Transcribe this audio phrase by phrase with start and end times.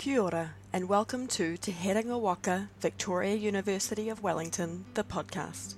[0.00, 5.74] Kia ora, and welcome to Te Herenga Waka, Victoria University of Wellington, the podcast.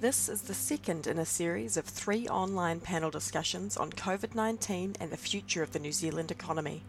[0.00, 4.94] This is the second in a series of three online panel discussions on COVID 19
[5.00, 6.84] and the future of the New Zealand economy.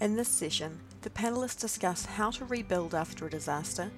[0.00, 3.92] In this session, the panelists discuss how to rebuild after a disaster,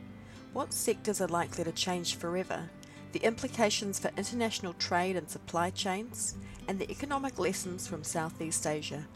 [0.52, 2.68] what sectors are likely to change forever,
[3.12, 6.34] the implications for international trade and supply chains,
[6.68, 9.06] and the economic lessons from Southeast Asia.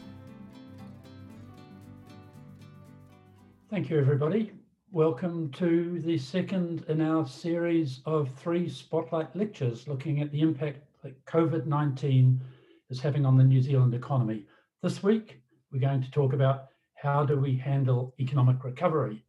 [3.71, 4.51] Thank you, everybody.
[4.91, 10.79] Welcome to the second in our series of three spotlight lectures looking at the impact
[11.03, 12.41] that COVID 19
[12.89, 14.43] is having on the New Zealand economy.
[14.83, 16.65] This week, we're going to talk about
[16.95, 19.23] how do we handle economic recovery.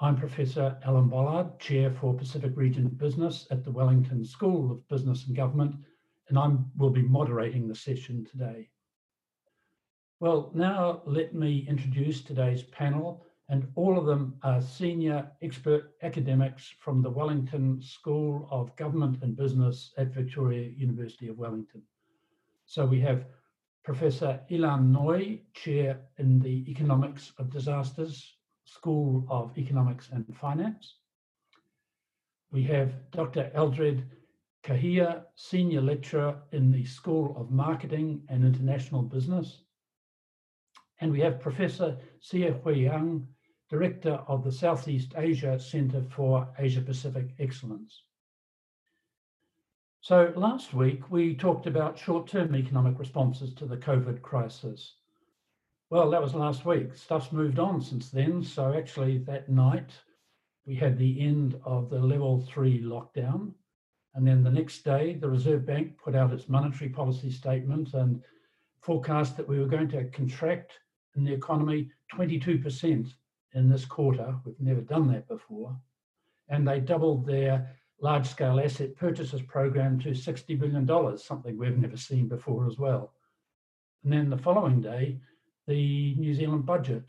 [0.00, 5.28] I'm Professor Alan Bollard, Chair for Pacific Region Business at the Wellington School of Business
[5.28, 5.76] and Government,
[6.28, 8.68] and I will be moderating the session today.
[10.20, 16.72] Well, now let me introduce today's panel and all of them are senior expert academics
[16.78, 21.82] from the Wellington School of Government and Business at Victoria University of Wellington.
[22.66, 23.24] So we have
[23.82, 30.94] Professor Ilan Noy, Chair in the Economics of Disasters School of Economics and Finance.
[32.52, 33.50] We have Dr.
[33.52, 34.08] Eldred
[34.62, 39.62] Kahia, Senior Lecturer in the School of Marketing and International Business.
[41.00, 43.26] And we have Professor Siah Hwee Ang,
[43.70, 48.02] Director of the Southeast Asia Centre for Asia Pacific Excellence.
[50.00, 54.94] So last week we talked about short-term economic responses to the COVID crisis.
[55.88, 56.96] Well, that was last week.
[56.96, 58.42] Stuff's moved on since then.
[58.42, 59.92] So actually that night
[60.66, 63.52] we had the end of the level three lockdown.
[64.14, 68.20] And then the next day, the Reserve Bank put out its monetary policy statement and
[68.80, 70.72] forecast that we were going to contract
[71.14, 73.12] in the economy 22%
[73.54, 74.34] in this quarter.
[74.44, 75.76] We've never done that before.
[76.48, 81.96] And they doubled their large scale asset purchases program to $60 billion, something we've never
[81.96, 83.12] seen before as well.
[84.04, 85.20] And then the following day,
[85.66, 87.04] the New Zealand budget,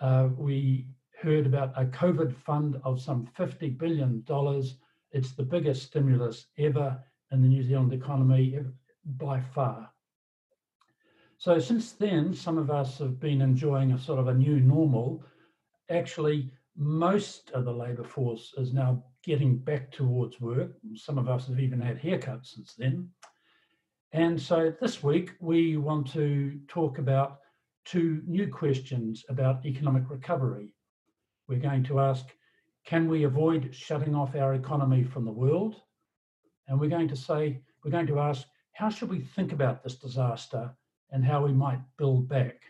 [0.00, 0.86] uh, we
[1.20, 4.24] heard about a COVID fund of some $50 billion.
[5.12, 7.02] It's the biggest stimulus ever
[7.32, 8.58] in the New Zealand economy
[9.04, 9.90] by far.
[11.38, 15.24] So since then, some of us have been enjoying a sort of a new normal
[15.90, 20.72] actually most of the labour force is now getting back towards work.
[20.94, 23.08] Some of us have even had haircuts since then.
[24.12, 27.40] And so this week we want to talk about
[27.84, 30.74] two new questions about economic recovery.
[31.48, 32.26] We're going to ask,
[32.84, 35.82] can we avoid shutting off our economy from the world?
[36.66, 39.96] And we're going to say, we're going to ask, how should we think about this
[39.96, 40.74] disaster
[41.10, 42.62] and how we might build back?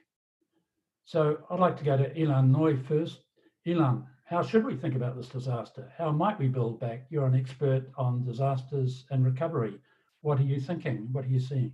[1.10, 3.24] So I'd like to go to Ilan Noy first.
[3.66, 5.92] Ilan, how should we think about this disaster?
[5.98, 7.06] How might we build back?
[7.10, 9.80] You're an expert on disasters and recovery.
[10.20, 11.08] What are you thinking?
[11.10, 11.72] What are you seeing?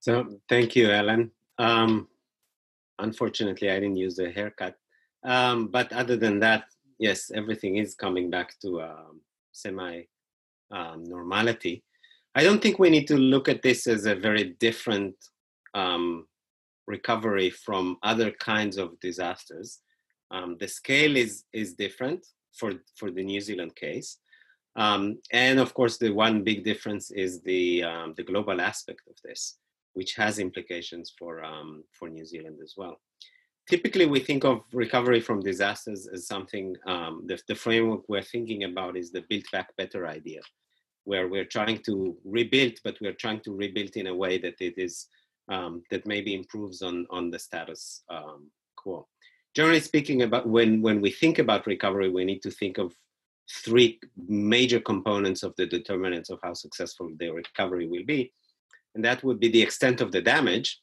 [0.00, 1.30] So thank you, Alan.
[1.58, 2.08] Um,
[2.98, 4.74] unfortunately, I didn't use the haircut.
[5.22, 6.64] Um, but other than that,
[6.98, 9.20] yes, everything is coming back to um,
[9.52, 10.02] semi
[10.72, 11.84] um, normality.
[12.34, 15.14] I don't think we need to look at this as a very different
[15.74, 16.26] um,
[16.86, 19.80] recovery from other kinds of disasters.
[20.30, 24.18] Um, the scale is is different for for the New Zealand case,
[24.76, 29.16] um, and of course the one big difference is the um, the global aspect of
[29.24, 29.58] this,
[29.94, 32.96] which has implications for um, for New Zealand as well.
[33.68, 36.76] Typically, we think of recovery from disasters as something.
[36.86, 40.40] Um, the, the framework we're thinking about is the build back better idea,
[41.04, 44.74] where we're trying to rebuild, but we're trying to rebuild in a way that it
[44.76, 45.08] is
[45.48, 49.06] um, that maybe improves on on the status um, quo.
[49.54, 52.94] Generally speaking, about when when we think about recovery, we need to think of
[53.50, 58.32] three major components of the determinants of how successful the recovery will be,
[58.94, 60.80] and that would be the extent of the damage.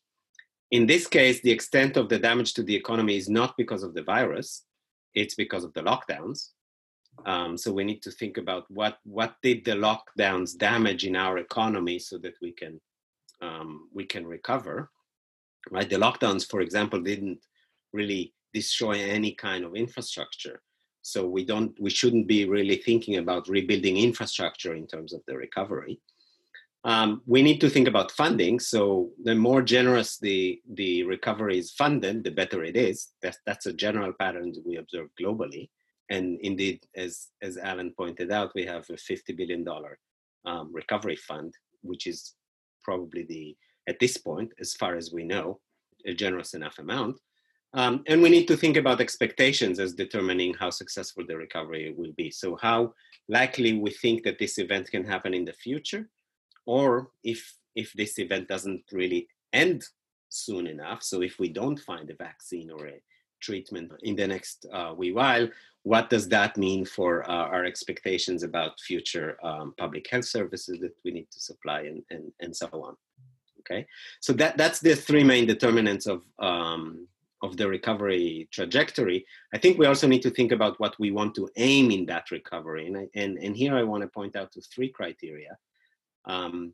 [0.71, 3.93] In this case, the extent of the damage to the economy is not because of
[3.93, 4.65] the virus;
[5.13, 6.49] it's because of the lockdowns.
[7.25, 11.37] Um, so we need to think about what what did the lockdowns damage in our
[11.37, 12.81] economy so that we can
[13.45, 14.75] um, we can recover.
[15.75, 17.41] Right, the lockdowns, for example, didn't
[17.93, 18.23] really
[18.53, 20.57] destroy any kind of infrastructure.
[21.01, 25.35] So we don't, we shouldn't be really thinking about rebuilding infrastructure in terms of the
[25.45, 25.95] recovery.
[26.85, 28.59] Um, we need to think about funding.
[28.59, 32.97] So the more generous the the recovery is funded, the better it is.
[33.21, 35.69] That's that's a general pattern that we observe globally.
[36.09, 39.97] And indeed, as as Alan pointed out, we have a fifty billion dollar
[40.49, 41.53] um, recovery fund,
[41.89, 42.19] which is
[42.83, 43.57] probably the
[43.87, 45.59] at this point, as far as we know,
[46.05, 47.19] a generous enough amount.
[47.73, 52.13] Um, and we need to think about expectations as determining how successful the recovery will
[52.15, 52.29] be.
[52.29, 52.93] So, how
[53.27, 56.09] likely we think that this event can happen in the future,
[56.65, 59.83] or if if this event doesn't really end
[60.29, 61.01] soon enough.
[61.01, 63.01] So, if we don't find a vaccine or a
[63.47, 65.47] treatment in the next uh, wee while,
[65.83, 70.95] what does that mean for uh, our expectations about future um, public health services that
[71.03, 72.95] we need to supply and, and, and so on?
[73.59, 73.85] Okay,
[74.19, 77.07] so that that's the three main determinants of um,
[77.43, 81.35] of the recovery trajectory, I think we also need to think about what we want
[81.35, 82.87] to aim in that recovery.
[82.87, 85.57] And, I, and, and here I want to point out to three criteria.
[86.23, 86.73] Um,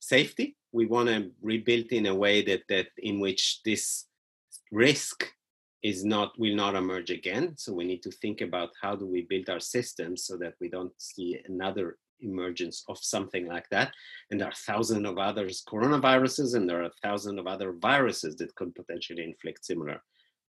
[0.00, 4.06] safety, we want to rebuild in a way that, that in which this
[4.72, 5.30] risk
[5.82, 7.54] is not will not emerge again.
[7.56, 10.68] So we need to think about how do we build our systems so that we
[10.68, 13.92] don't see another emergence of something like that.
[14.30, 18.54] And there are thousands of others coronaviruses, and there are thousands of other viruses that
[18.56, 20.02] could potentially inflict similar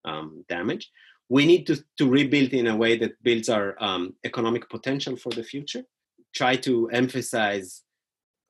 [0.05, 0.90] um, damage.
[1.29, 5.32] We need to, to rebuild in a way that builds our um, economic potential for
[5.32, 5.82] the future,
[6.34, 7.82] try to emphasize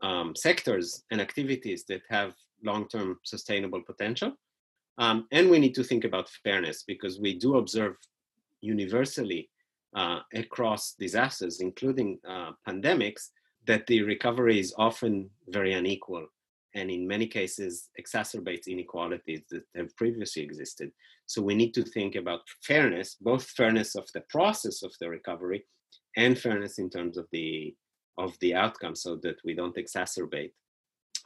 [0.03, 4.33] um, sectors and activities that have long term sustainable potential.
[4.99, 7.97] Um, and we need to think about fairness because we do observe
[8.61, 9.51] universally
[9.95, 13.29] uh, across disasters, including uh, pandemics,
[13.67, 16.27] that the recovery is often very unequal
[16.77, 20.93] and in many cases exacerbates inequalities that have previously existed.
[21.25, 25.65] So we need to think about fairness, both fairness of the process of the recovery
[26.17, 27.75] and fairness in terms of the
[28.19, 30.53] of the outcome so that we don't exacerbate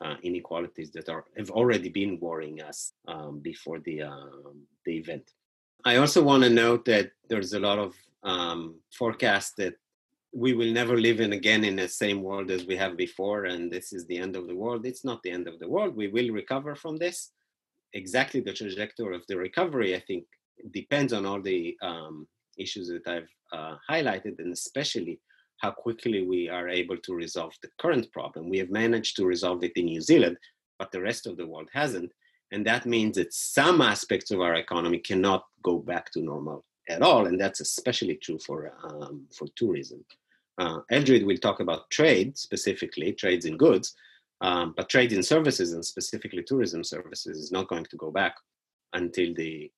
[0.00, 5.32] uh, inequalities that are have already been worrying us um, before the um, the event.
[5.85, 9.75] I also want to note that there's a lot of um, forecast that
[10.32, 13.70] we will never live in again in the same world as we have before and
[13.70, 14.87] this is the end of the world.
[14.87, 15.97] It's not the end of the world.
[15.97, 17.32] We will recover from this.
[17.93, 20.25] Exactly the trajectory of the recovery i think
[20.73, 22.26] depends on all the um,
[22.56, 25.20] issues that i've uh, highlighted and especially
[25.61, 29.62] how quickly we are able to resolve the current problem we have managed to resolve
[29.62, 30.37] it in new zealand
[30.79, 32.11] but the rest of the world hasn't
[32.53, 37.03] and that means that some aspects of our economy cannot go back to normal at
[37.03, 40.05] all, and that's especially true for um, for tourism.
[40.59, 43.95] Uh, Eldred will talk about trade specifically, trades in goods,
[44.41, 48.35] um, but trade in services and specifically tourism services is not going to go back
[48.93, 49.71] until the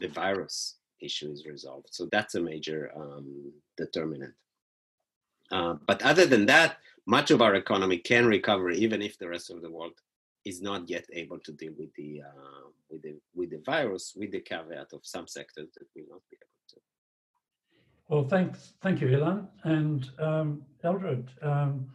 [0.00, 1.88] the virus issue is resolved.
[1.90, 4.34] So that's a major um, determinant.
[5.50, 6.76] Uh, but other than that,
[7.06, 9.92] much of our economy can recover even if the rest of the world
[10.44, 14.30] is not yet able to deal with the uh, with the with the virus, with
[14.32, 16.76] the caveat of some sectors that will not be able to.
[18.08, 21.30] Well, thanks, thank you, Ilan and um, Eldred.
[21.42, 21.90] Um,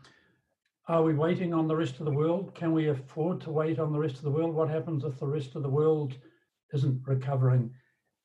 [0.87, 2.53] are we waiting on the rest of the world?
[2.53, 4.53] Can we afford to wait on the rest of the world?
[4.53, 6.13] What happens if the rest of the world
[6.73, 7.71] isn't recovering?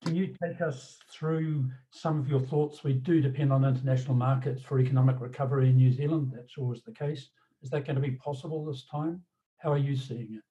[0.05, 2.83] Can you take us through some of your thoughts?
[2.83, 6.33] We do depend on international markets for economic recovery in New Zealand.
[6.35, 7.29] That's always the case.
[7.63, 9.23] Is that going to be possible this time?
[9.59, 10.43] How are you seeing it?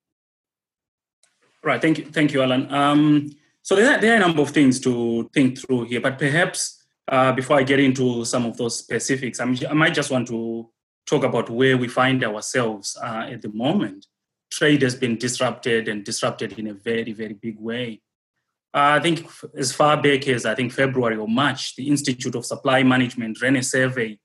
[1.63, 1.81] Right.
[1.81, 2.06] Thank you.
[2.06, 2.72] Thank you, Alan.
[2.72, 3.31] Um,
[3.63, 6.84] so there are, there are a number of things to think through here, but perhaps
[7.07, 10.69] uh, before I get into some of those specifics, I'm, i might just want to
[11.07, 14.06] talk about where we find ourselves uh, at the moment.
[14.52, 18.02] Trade has been disrupted and disrupted in a very, very big way.
[18.74, 19.27] I think
[19.57, 23.56] as far back as I think February or March, the Institute of Supply Management ran
[23.56, 24.19] a survey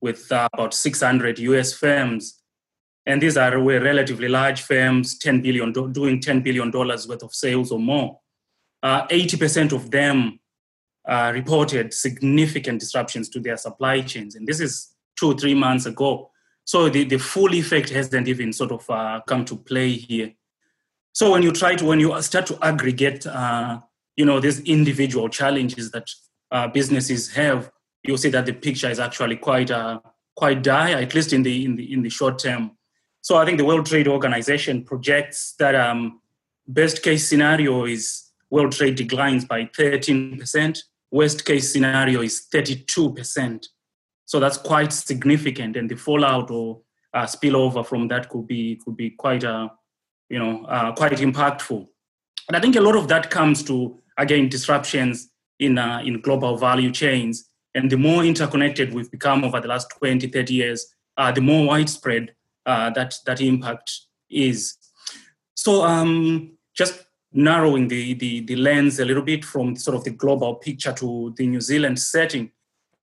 [0.00, 2.38] with uh, about 600 US firms
[3.08, 7.72] and these are were relatively large firms, 10 billion, doing $10 billion worth of sales
[7.72, 8.20] or more.
[8.82, 10.38] Uh, 80% of them
[11.08, 14.34] uh, reported significant disruptions to their supply chains.
[14.34, 16.30] And this is two or three months ago.
[16.64, 20.34] So the, the full effect hasn't even sort of uh, come to play here.
[21.14, 23.80] So when you try to, when you start to aggregate, uh,
[24.18, 26.10] you know, these individual challenges that
[26.50, 27.70] uh, businesses have,
[28.02, 30.00] you'll see that the picture is actually quite, uh,
[30.36, 32.72] quite dire, at least in the, in the, in the short term.
[33.20, 36.20] So I think the World Trade Organization projects that um,
[36.66, 40.78] best case scenario is world trade declines by 13%.
[41.12, 43.66] Worst case scenario is 32%.
[44.24, 46.82] So that's quite significant, and the fallout or
[47.14, 49.70] uh, spillover from that could be could be quite uh,
[50.28, 51.86] you know uh, quite impactful.
[52.48, 56.56] And I think a lot of that comes to again disruptions in uh, in global
[56.56, 61.32] value chains, and the more interconnected we've become over the last 20, 30 years, uh,
[61.32, 62.34] the more widespread
[62.66, 63.90] uh, that that impact
[64.30, 64.76] is.
[65.54, 70.10] So um, just narrowing the, the, the lens a little bit from sort of the
[70.10, 72.50] global picture to the New Zealand setting.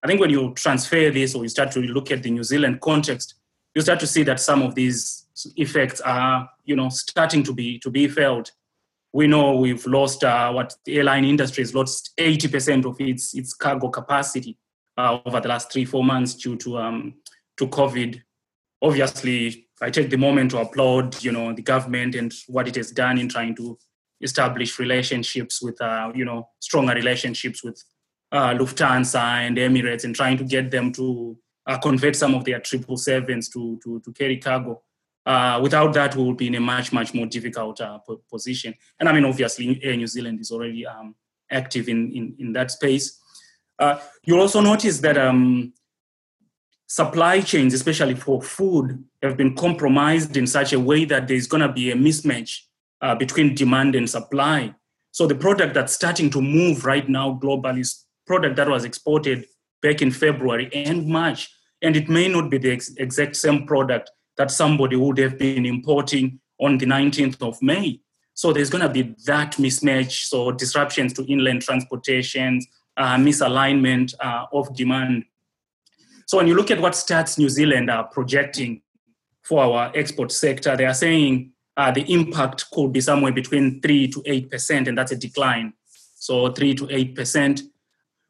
[0.03, 2.81] I think when you transfer this or you start to look at the New Zealand
[2.81, 3.36] context,
[3.74, 7.79] you start to see that some of these effects are, you know, starting to be
[7.79, 8.51] to be felt.
[9.15, 13.53] We know we've lost uh, what the airline industry has lost 80% of its, its
[13.53, 14.57] cargo capacity
[14.98, 17.13] uh, over the last three, four months due to, um,
[17.55, 18.22] to COVID.
[18.81, 22.91] Obviously, I take the moment to applaud, you know, the government and what it has
[22.91, 23.77] done in trying to
[24.19, 27.81] establish relationships with, uh, you know, stronger relationships with
[28.34, 32.60] uh, Lufthansa and Emirates and trying to get them to uh, convert some of their
[32.60, 34.81] triple sevens to, to, to carry cargo.
[35.25, 38.74] Uh, without that, we will be in a much, much more difficult uh, position.
[39.00, 41.15] And I mean, obviously, Air New Zealand is already um,
[41.50, 43.20] active in, in, in that space.
[43.79, 45.74] Uh, you'll also notice that um,
[46.88, 51.62] supply chains, especially for food, have been compromised in such a way that there's going
[51.62, 52.60] to be a mismatch
[53.01, 54.74] uh, between demand and supply.
[55.12, 59.46] So the product that's starting to move right now globally is product that was exported
[59.82, 61.50] back in February and March,
[61.82, 65.65] and it may not be the ex- exact same product that somebody would have been
[65.65, 67.99] importing on the 19th of May.
[68.33, 74.45] So there's going to be that mismatch, so disruptions to inland transportations, uh, misalignment uh,
[74.51, 75.25] of demand.
[76.27, 78.81] So when you look at what Stats New Zealand are projecting
[79.43, 84.07] for our export sector, they are saying uh, the impact could be somewhere between 3
[84.09, 85.73] to 8%, and that's a decline.
[86.15, 87.61] So 3 to 8%,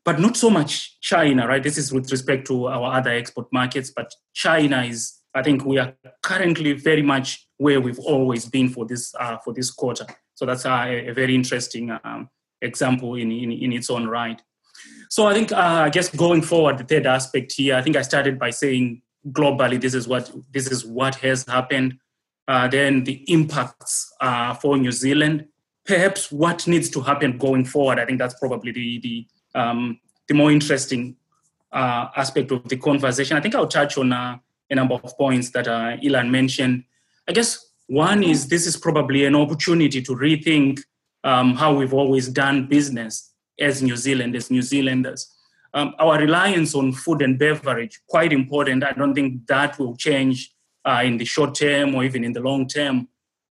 [0.03, 1.63] but not so much China, right?
[1.63, 5.77] This is with respect to our other export markets, but China is I think we
[5.77, 10.05] are currently very much where we've always been for this uh, for this quarter.
[10.33, 12.29] So that's uh, a, a very interesting um,
[12.61, 14.41] example in, in, in its own right.
[15.09, 18.01] So I think uh, I guess going forward, the third aspect here, I think I
[18.01, 19.01] started by saying
[19.31, 21.97] globally this is what this is what has happened.
[22.47, 25.45] Uh, then the impacts uh, for New Zealand,
[25.85, 27.99] perhaps what needs to happen going forward.
[27.99, 29.27] I think that's probably the the
[29.59, 31.17] um, the more interesting
[31.71, 33.35] uh, aspect of the conversation.
[33.35, 36.83] I think I'll touch on a number of points that uh, Ilan mentioned.
[37.27, 40.79] I guess one is this is probably an opportunity to rethink
[41.23, 45.31] um, how we've always done business as New Zealand, as New Zealanders.
[45.73, 48.83] Um, our reliance on food and beverage, quite important.
[48.83, 50.53] I don't think that will change
[50.85, 53.07] uh, in the short term or even in the long term.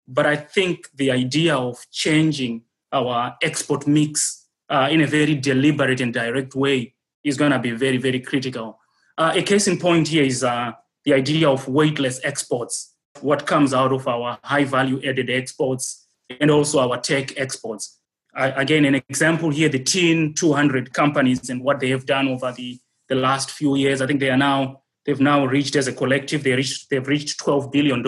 [0.09, 6.01] But I think the idea of changing our export mix uh, in a very deliberate
[6.01, 6.95] and direct way
[7.25, 8.79] is going to be very, very critical.
[9.19, 10.73] Uh, a case in point here is uh,
[11.07, 16.07] the idea of weightless exports, what comes out of our high value added exports
[16.41, 17.99] and also our tech exports.
[18.35, 22.79] Again, an example here, the TIN 200 companies and what they have done over the,
[23.09, 24.03] the last few years.
[24.03, 27.41] I think they are now, they've now reached as a collective, they reached, they've reached
[27.41, 28.05] $12 billion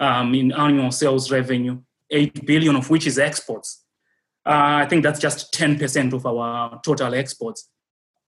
[0.00, 3.84] um, in annual sales revenue, 8 billion of which is exports.
[4.44, 7.70] Uh, I think that's just 10% of our total exports.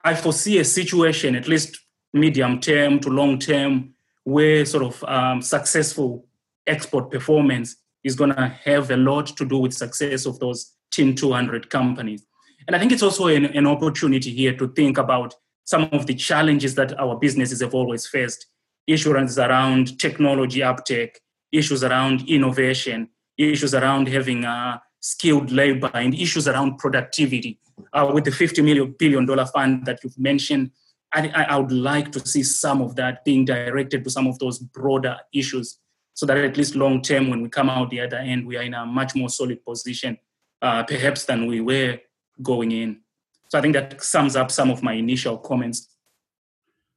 [0.03, 1.77] I foresee a situation, at least
[2.13, 6.25] medium term to long term, where sort of um, successful
[6.67, 11.15] export performance is going to have a lot to do with success of those TIN
[11.15, 12.25] 200 companies.
[12.67, 16.15] And I think it's also an, an opportunity here to think about some of the
[16.15, 18.47] challenges that our businesses have always faced
[18.87, 21.19] issues around technology uptake,
[21.51, 27.59] issues around innovation, issues around having uh, skilled labor, and issues around productivity.
[27.93, 30.71] Uh, with the $50 million billion fund that you've mentioned,
[31.13, 34.59] I, I would like to see some of that being directed to some of those
[34.59, 35.79] broader issues
[36.13, 38.63] so that at least long term, when we come out the other end, we are
[38.63, 40.17] in a much more solid position,
[40.61, 41.99] uh, perhaps than we were
[42.41, 43.01] going in.
[43.49, 45.97] So I think that sums up some of my initial comments.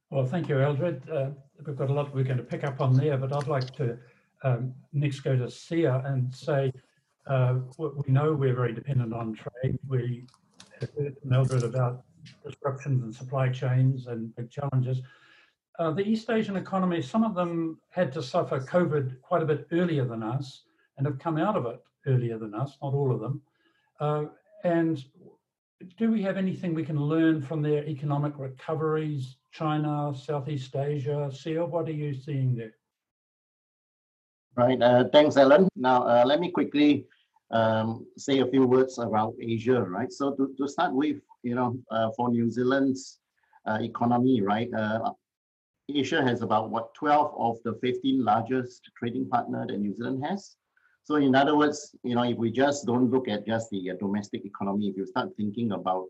[0.09, 1.09] Well, thank you, Eldred.
[1.09, 1.31] Uh,
[1.65, 3.97] we've got a lot we're going to pick up on there, but I'd like to
[4.43, 6.71] um, next go to Siah and say
[7.27, 9.77] uh, we know we're very dependent on trade.
[9.87, 10.25] We
[10.79, 12.03] have heard from Eldred about
[12.43, 15.01] disruptions in supply chains and big challenges.
[15.77, 19.67] Uh, the East Asian economy, some of them had to suffer COVID quite a bit
[19.71, 20.63] earlier than us
[20.97, 23.41] and have come out of it earlier than us, not all of them.
[23.99, 24.25] Uh,
[24.63, 25.03] and
[25.97, 29.37] do we have anything we can learn from their economic recoveries?
[29.51, 32.73] China, Southeast Asia, Siah, what are you seeing there?
[34.55, 35.67] Right, uh, thanks, Alan.
[35.75, 37.05] Now, uh, let me quickly
[37.51, 40.11] um, say a few words about Asia, right?
[40.11, 43.19] So to, to start with, you know, uh, for New Zealand's
[43.67, 44.69] uh, economy, right?
[44.73, 45.11] Uh,
[45.87, 50.55] Asia has about what 12 of the 15 largest trading partner that New Zealand has.
[51.03, 53.95] So in other words, you know, if we just don't look at just the uh,
[53.99, 56.09] domestic economy, if you start thinking about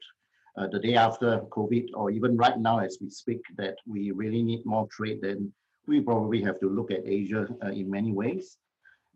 [0.58, 4.42] uh, the day after COVID, or even right now as we speak, that we really
[4.42, 5.51] need more trade, then
[5.86, 8.58] we probably have to look at Asia uh, in many ways.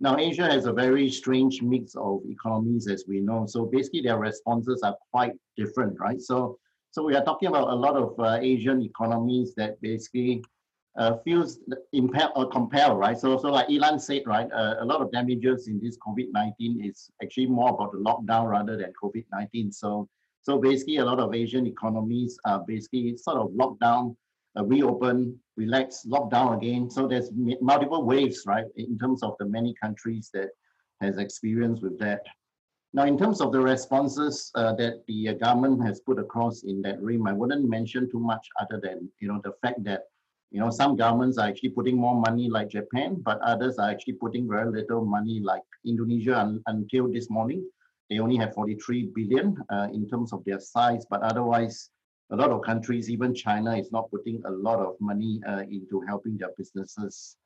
[0.01, 3.45] Now, Asia has a very strange mix of economies, as we know.
[3.47, 6.21] So basically, their responses are quite different, right?
[6.21, 6.57] So,
[6.91, 10.43] so we are talking about a lot of uh, Asian economies that basically
[10.97, 11.59] uh, feels
[11.93, 13.17] impelled or compelled, right?
[13.17, 17.09] So, so like Ilan said, right, uh, a lot of damages in this COVID-19 is
[17.21, 19.73] actually more about the lockdown rather than COVID-19.
[19.73, 20.07] So,
[20.41, 24.15] so basically a lot of Asian economies are basically sort of locked down,
[24.57, 26.89] uh, reopen, relax, lockdown again.
[26.89, 30.49] So there's multiple waves, right, in terms of the many countries that
[31.01, 32.21] has experience with that.
[32.93, 36.99] Now, in terms of the responses uh, that the government has put across in that
[37.01, 40.03] rim, I wouldn't mention too much other than, you know, the fact that
[40.51, 44.13] you know, some governments are actually putting more money like Japan, but others are actually
[44.13, 47.63] putting very little money like Indonesia un until this morning.
[48.09, 51.91] They only have 43 billion uh, in terms of their size, but otherwise,
[52.31, 56.01] a lot of countries, even China, is not putting a lot of money uh, into
[56.07, 57.37] helping their businesses.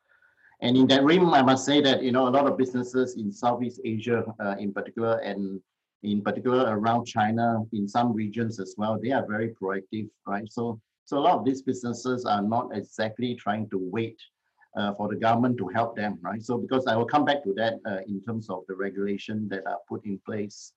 [0.61, 3.31] And in that realm, I must say that, you know, a lot of businesses in
[3.31, 5.59] Southeast Asia uh, in particular, and
[6.03, 10.51] in particular around China, in some regions as well, they are very proactive, right?
[10.51, 14.19] So so a lot of these businesses are not exactly trying to wait
[14.77, 16.41] uh, for the government to help them, right?
[16.41, 19.67] So because I will come back to that uh, in terms of the regulation that
[19.67, 20.71] are put in place.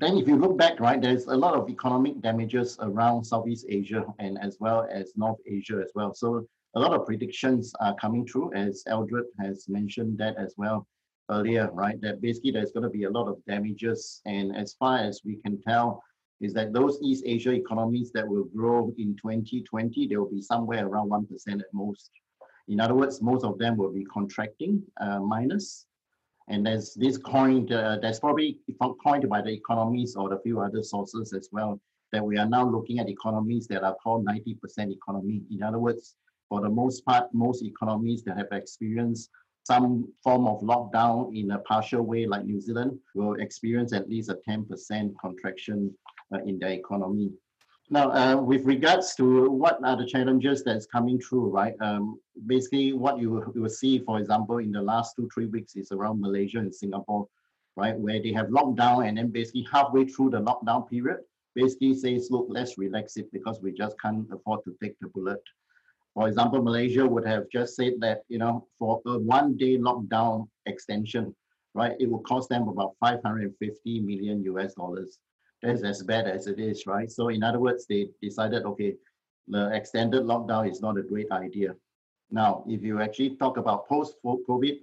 [0.00, 4.06] Then if you look back, right, there's a lot of economic damages around Southeast Asia
[4.18, 6.14] and as well as North Asia as well.
[6.14, 10.86] So a lot of predictions are coming through as Eldred has mentioned that as well
[11.30, 12.00] earlier, right?
[12.00, 14.22] That basically there's going to be a lot of damages.
[14.24, 16.02] And as far as we can tell,
[16.40, 20.86] is that those East Asia economies that will grow in 2020, they will be somewhere
[20.86, 22.10] around 1% at most.
[22.68, 25.84] In other words, most of them will be contracting uh, minus.
[26.50, 28.58] And there's this coined, uh, that's probably
[29.04, 31.80] coined by the economists or a few other sources as well,
[32.10, 34.58] that we are now looking at economies that are called 90%
[34.92, 35.42] economy.
[35.52, 36.16] In other words,
[36.48, 39.30] for the most part, most economies that have experienced
[39.62, 44.28] some form of lockdown in a partial way like New Zealand will experience at least
[44.30, 45.94] a 10% contraction
[46.34, 47.30] uh, in their economy.
[47.92, 51.74] Now, uh, with regards to what are the challenges that's coming through, right?
[51.80, 55.74] Um, basically, what you, you will see, for example, in the last two, three weeks
[55.74, 57.26] is around Malaysia and Singapore,
[57.74, 57.98] right?
[57.98, 61.18] Where they have lockdown and then basically halfway through the lockdown period,
[61.56, 65.42] basically says, look, let's relax it because we just can't afford to take the bullet.
[66.14, 70.46] For example, Malaysia would have just said that, you know, for a one day lockdown
[70.66, 71.34] extension,
[71.74, 75.18] right, it will cost them about 550 million US dollars
[75.62, 77.10] that's as bad as it is, right?
[77.10, 78.94] So in other words, they decided, okay,
[79.48, 81.74] the extended lockdown is not a great idea.
[82.30, 84.78] Now, if you actually talk about post-COVID,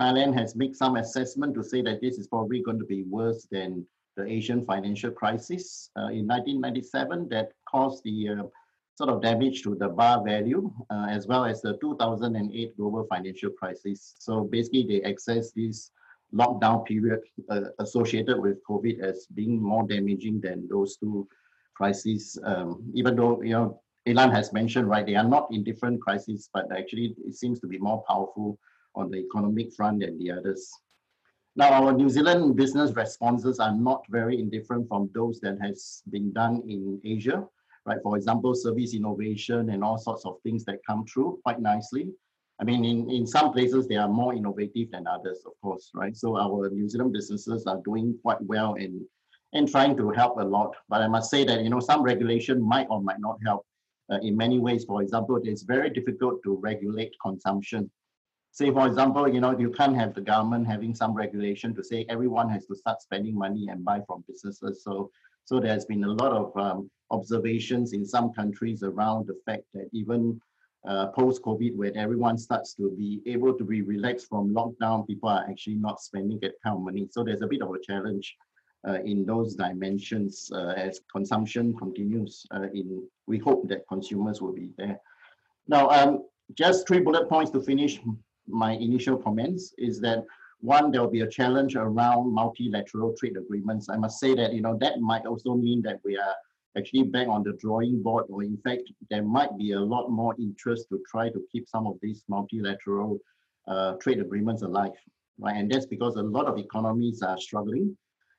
[0.00, 3.46] Thailand has made some assessment to say that this is probably going to be worse
[3.50, 3.86] than
[4.16, 8.42] the Asian financial crisis uh, in 1997 that caused the uh,
[8.96, 13.50] sort of damage to the baht value, uh, as well as the 2008 global financial
[13.50, 14.14] crisis.
[14.18, 15.90] So basically, they access this
[16.36, 17.20] lockdown period
[17.50, 21.26] uh, associated with COVID as being more damaging than those two
[21.74, 22.38] crises.
[22.44, 26.48] Um, even though you know Ilan has mentioned, right, they are not in different crises,
[26.52, 28.58] but actually it seems to be more powerful
[28.94, 30.70] on the economic front than the others.
[31.58, 36.30] Now, our New Zealand business responses are not very indifferent from those that has been
[36.32, 37.46] done in Asia,
[37.86, 37.98] right?
[38.02, 42.10] For example, service innovation and all sorts of things that come through quite nicely.
[42.58, 46.16] I mean, in, in some places, they are more innovative than others, of course, right?
[46.16, 49.02] So our New Zealand businesses are doing quite well and,
[49.52, 50.74] and trying to help a lot.
[50.88, 53.66] But I must say that, you know, some regulation might or might not help
[54.10, 54.84] uh, in many ways.
[54.84, 57.90] For example, it's very difficult to regulate consumption.
[58.52, 62.06] Say, for example, you know, you can't have the government having some regulation to say
[62.08, 64.82] everyone has to start spending money and buy from businesses.
[64.82, 65.10] So,
[65.44, 69.90] so there's been a lot of um, observations in some countries around the fact that
[69.92, 70.40] even
[70.86, 75.44] uh, post-COVID when everyone starts to be able to be relaxed from lockdown, people are
[75.50, 77.08] actually not spending that kind of money.
[77.10, 78.36] So there's a bit of a challenge
[78.86, 82.46] uh, in those dimensions uh, as consumption continues.
[82.54, 85.00] Uh, in we hope that consumers will be there.
[85.66, 88.00] Now, um, just three bullet points to finish
[88.46, 90.24] my initial comments is that
[90.60, 93.88] one, there will be a challenge around multilateral trade agreements.
[93.88, 96.34] I must say that you know that might also mean that we are
[96.76, 100.34] actually back on the drawing board, or in fact, there might be a lot more
[100.38, 103.18] interest to try to keep some of these multilateral
[103.66, 104.92] uh, trade agreements alive,
[105.38, 105.56] right?
[105.56, 107.96] And that's because a lot of economies are struggling,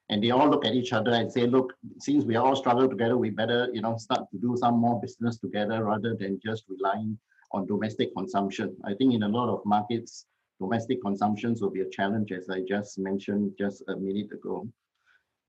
[0.09, 3.17] and they all look at each other and say, look, since we all struggling together,
[3.17, 7.17] we better, you know, start to do some more business together rather than just relying
[7.51, 8.75] on domestic consumption.
[8.85, 10.25] I think in a lot of markets,
[10.59, 14.67] domestic consumptions will be a challenge, as I just mentioned just a minute ago.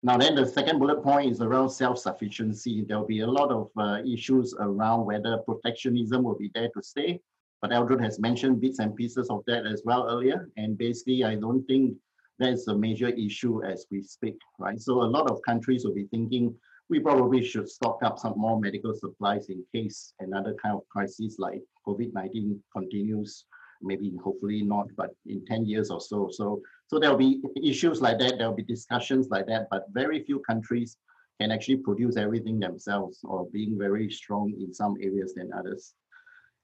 [0.02, 2.84] Now then the second bullet point is around self-sufficiency.
[2.86, 7.20] There'll be a lot of uh, issues around whether protectionism will be there to stay.
[7.60, 10.48] But Eldred has mentioned bits and pieces of that as well earlier.
[10.56, 11.96] And basically, I don't think
[12.38, 14.80] that's a major issue as we speak, right?
[14.80, 16.54] So a lot of countries will be thinking,
[16.88, 21.36] we probably should stock up some more medical supplies in case another kind of crisis
[21.38, 23.44] like COVID-19 continues.
[23.80, 26.28] Maybe hopefully not, but in 10 years or so.
[26.30, 28.38] So, so there'll be issues like that.
[28.38, 30.96] There'll be discussions like that, but very few countries
[31.40, 35.94] can actually produce everything themselves or being very strong in some areas than others.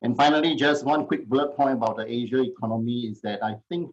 [0.02, 3.90] And finally, just one quick bullet point about the Asia economy is that I think,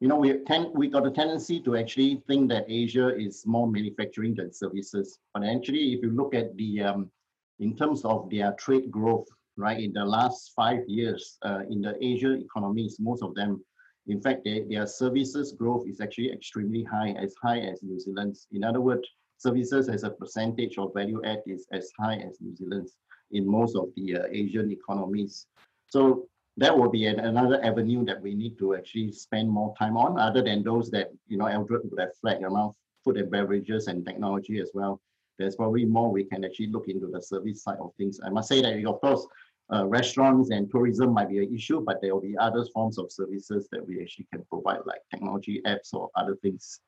[0.00, 3.66] you know, we tend we got a tendency to actually think that Asia is more
[3.66, 5.18] manufacturing than services.
[5.34, 7.10] But actually, if you look at the um,
[7.58, 11.96] in terms of their trade growth, right, in the last five years, uh, in the
[12.04, 13.62] Asia economies, most of them,
[14.06, 18.46] in fact, they, their services growth is actually extremely high, as high as New Zealand's.
[18.52, 19.06] In other words,
[19.38, 22.96] services as a percentage of value add is as high as New Zealand's
[23.30, 25.46] in most of the uh, Asian economies.
[25.88, 29.96] So that will be an, another avenue that we need to actually spend more time
[29.96, 33.86] on, other than those that you know Eldred would have flagged around food and beverages
[33.86, 35.00] and technology as well.
[35.38, 38.20] There's probably more we can actually look into the service side of things.
[38.24, 39.26] I must say that of course
[39.72, 43.10] uh, restaurants and tourism might be an issue, but there will be other forms of
[43.10, 46.80] services that we actually can provide, like technology apps or other things.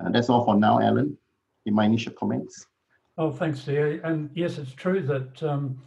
[0.00, 1.16] Uh, that's all for now, Alan
[1.66, 2.66] in my initial comments.
[3.16, 4.00] Oh, thanks, Dear.
[4.04, 5.80] And yes, it's true that um,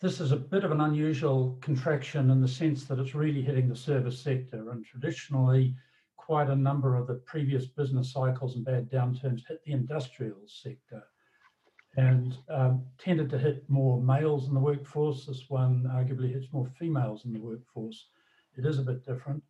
[0.00, 3.68] this is a bit of an unusual contraction in the sense that it's really hitting
[3.68, 4.70] the service sector.
[4.70, 5.74] And traditionally,
[6.16, 11.02] quite a number of the previous business cycles and bad downturns hit the industrial sector
[11.96, 15.26] and um, tended to hit more males in the workforce.
[15.26, 18.06] This one arguably hits more females in the workforce.
[18.56, 19.42] It is a bit different.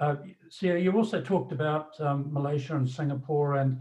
[0.00, 0.16] Uh,
[0.60, 3.80] you also talked about um, Malaysia and Singapore and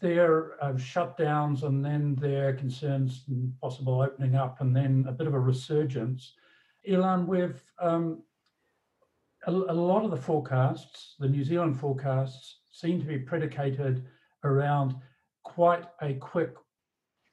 [0.00, 5.26] their uh, shutdowns and then their concerns and possible opening up and then a bit
[5.26, 6.34] of a resurgence.
[6.88, 8.22] Ilan, we've um,
[9.46, 14.06] a, a, lot of the forecasts, the New Zealand forecasts, seem to be predicated
[14.44, 14.94] around
[15.42, 16.54] quite a quick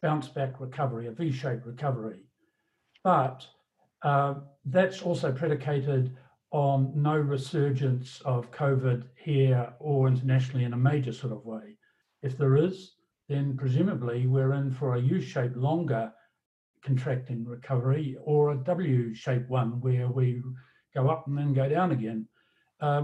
[0.01, 2.21] bounce back recovery, a V-shaped recovery.
[3.03, 3.45] But
[4.01, 4.35] uh,
[4.65, 6.15] that's also predicated
[6.51, 11.77] on no resurgence of COVID here or internationally in a major sort of way.
[12.23, 12.95] If there is,
[13.27, 16.11] then presumably we're in for a U-shaped longer
[16.83, 20.41] contracting recovery or a W-shaped one where we
[20.95, 22.25] go up and then go down again.
[22.81, 23.03] Uh,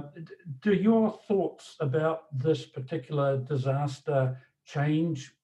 [0.62, 5.35] do your thoughts about this particular disaster change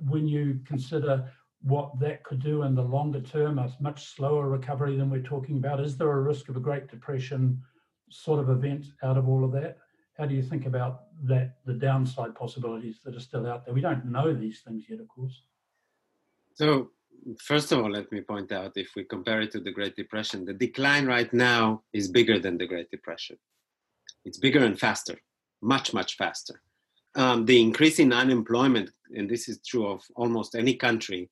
[0.00, 1.30] when you consider
[1.62, 5.56] what that could do in the longer term, a much slower recovery than we're talking
[5.56, 5.80] about?
[5.80, 7.60] Is there a risk of a Great Depression
[8.10, 9.78] sort of event out of all of that?
[10.18, 13.72] how do you think about that, the downside possibilities that are still out there?
[13.72, 15.42] We don't know these things yet, of course.
[16.54, 16.90] So,
[17.40, 20.44] first of all, let me point out if we compare it to the Great Depression,
[20.44, 23.36] the decline right now is bigger than the Great Depression.
[24.24, 25.16] It's bigger and faster,
[25.62, 26.60] much, much faster.
[27.14, 31.30] Um, the increase in unemployment, and this is true of almost any country,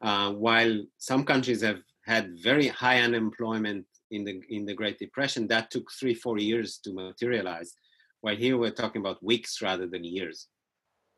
[0.00, 5.46] uh, while some countries have had very high unemployment in the in the Great Depression,
[5.48, 7.74] that took three, four years to materialize
[8.20, 10.48] while here we're talking about weeks rather than years.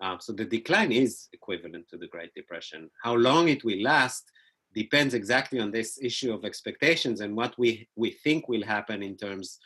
[0.00, 2.90] Uh, so the decline is equivalent to the Great Depression.
[3.02, 4.30] How long it will last
[4.74, 9.16] depends exactly on this issue of expectations and what we, we think will happen in
[9.16, 9.58] terms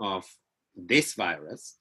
[0.00, 0.24] of
[0.74, 1.76] this virus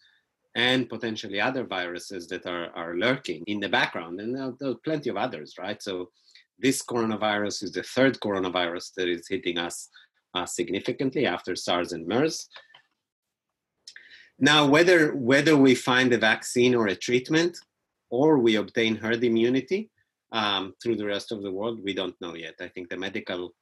[0.55, 4.21] and potentially other viruses that are, are lurking in the background.
[4.21, 5.81] And there, there are plenty of others, right?
[5.83, 6.09] So
[6.57, 9.89] this coronavirus is the third coronavirus that is hitting us
[10.33, 12.47] uh, significantly after SARS and MERS.
[14.39, 17.57] Now, whether whether we find a vaccine or a treatment,
[18.09, 19.89] or we obtain herd immunity
[20.31, 22.55] um, through the rest of the world, we don't know yet.
[22.59, 23.53] I think the medical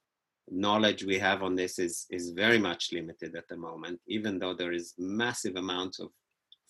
[0.50, 4.56] knowledge we have on this is is very much limited at the moment, even though
[4.56, 6.10] there is massive amounts of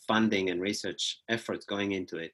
[0.07, 2.33] funding and research efforts going into it.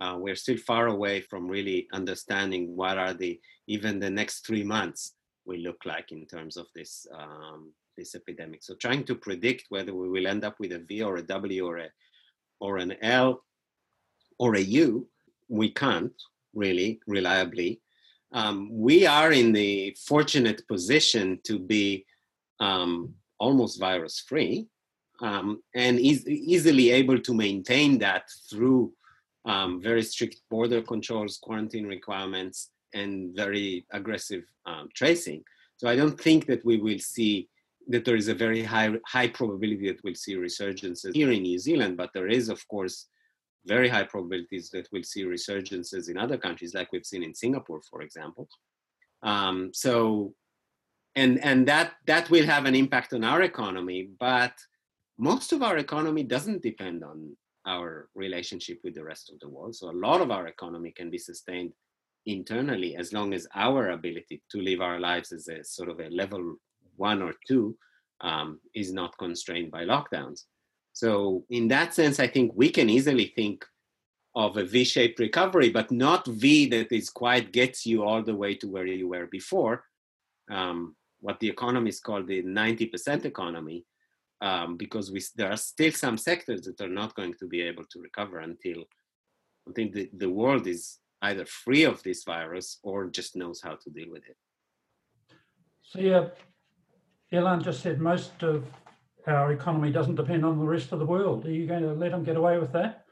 [0.00, 4.62] Uh, we're still far away from really understanding what are the even the next three
[4.62, 8.62] months will look like in terms of this um, this epidemic.
[8.62, 11.66] So trying to predict whether we will end up with a V or a W
[11.66, 11.88] or a
[12.60, 13.42] or an L
[14.38, 15.08] or a U,
[15.48, 16.12] we can't
[16.54, 17.80] really reliably.
[18.32, 22.04] Um, we are in the fortunate position to be
[22.60, 24.68] um, almost virus free
[25.20, 28.92] um, and e- easily able to maintain that through
[29.44, 35.42] um, very strict border controls, quarantine requirements, and very aggressive um, tracing.
[35.76, 37.48] So I don't think that we will see
[37.88, 41.58] that there is a very high high probability that we'll see resurgences here in New
[41.58, 43.06] Zealand, but there is of course
[43.66, 47.80] very high probabilities that we'll see resurgences in other countries, like we've seen in Singapore,
[47.90, 48.48] for example.
[49.22, 50.34] Um, so,
[51.16, 54.52] and and that that will have an impact on our economy, but
[55.18, 59.74] most of our economy doesn't depend on our relationship with the rest of the world.
[59.74, 61.72] So a lot of our economy can be sustained
[62.26, 66.08] internally as long as our ability to live our lives as a sort of a
[66.08, 66.56] level
[66.96, 67.76] one or two
[68.20, 70.42] um, is not constrained by lockdowns.
[70.92, 73.64] So, in that sense, I think we can easily think
[74.34, 78.34] of a V shaped recovery, but not V that is quite gets you all the
[78.34, 79.84] way to where you were before.
[80.50, 83.84] Um, what the economists call the 90% economy,
[84.40, 87.84] um, because we, there are still some sectors that are not going to be able
[87.90, 88.84] to recover until
[89.68, 93.74] I think the, the world is either free of this virus or just knows how
[93.74, 94.36] to deal with it.
[95.82, 96.26] So yeah,
[97.32, 98.64] Ilan just said most of
[99.26, 101.44] our economy doesn't depend on the rest of the world.
[101.44, 103.04] Are you going to let them get away with that?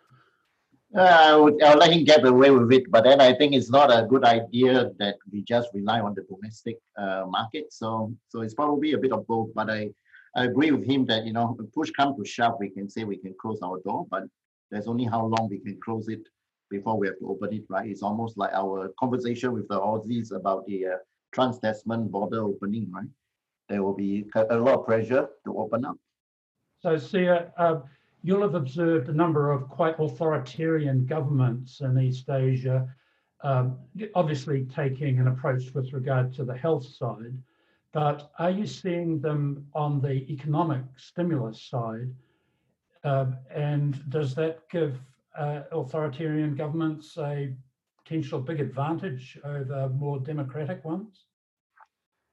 [0.97, 3.71] Uh, I would, I'll let him get away with it, but then I think it's
[3.71, 7.73] not a good idea that we just rely on the domestic uh, market.
[7.73, 9.51] So, so it's probably a bit of both.
[9.55, 9.91] But I,
[10.37, 13.17] I agree with him that you know, push come to shove, we can say we
[13.17, 14.25] can close our door, but
[14.71, 16.21] there's only how long we can close it
[16.71, 17.89] before we have to open it, right?
[17.89, 20.97] It's almost like our conversation with the Aussies about the uh,
[21.33, 23.09] Trans-Tasman border opening, right?
[23.71, 25.97] There will be a lot of pressure to open up.
[26.81, 27.81] So, Siah, uh,
[28.23, 32.87] you'll have observed a number of quite authoritarian governments in East Asia,
[33.43, 33.79] um,
[34.15, 37.35] obviously taking an approach with regard to the health side.
[37.97, 42.11] But are you seeing them on the economic stimulus side?
[43.03, 45.01] Uh, and does that give
[45.35, 47.55] uh, authoritarian governments a
[48.05, 51.25] potential big advantage over more democratic ones?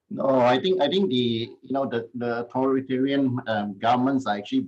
[0.09, 4.67] No, I think I think the you know the the authoritarian um, governments are actually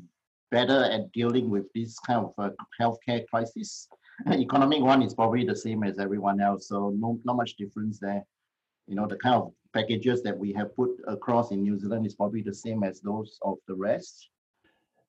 [0.49, 3.89] better at dealing with this kind of uh, healthcare crisis.
[4.31, 8.23] Economic one is probably the same as everyone else, so no not much difference there.
[8.87, 12.15] You know the kind of packages that we have put across in New Zealand is
[12.15, 14.29] probably the same as those of the rest.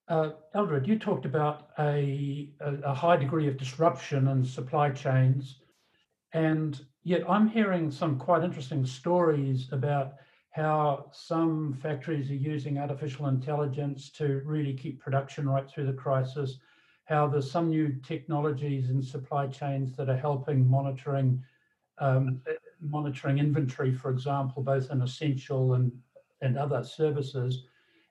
[0.08, 5.60] Uh, Eldred, you talked about a, a, high degree of disruption in supply chains,
[6.32, 10.14] and yet I'm hearing some quite interesting stories about
[10.50, 16.58] how some factories are using artificial intelligence to really keep production right through the crisis,
[17.04, 21.42] how there's some new technologies in supply chains that are helping monitoring
[21.98, 22.40] um,
[22.80, 25.92] monitoring inventory, for example, both in essential and,
[26.42, 27.64] and other services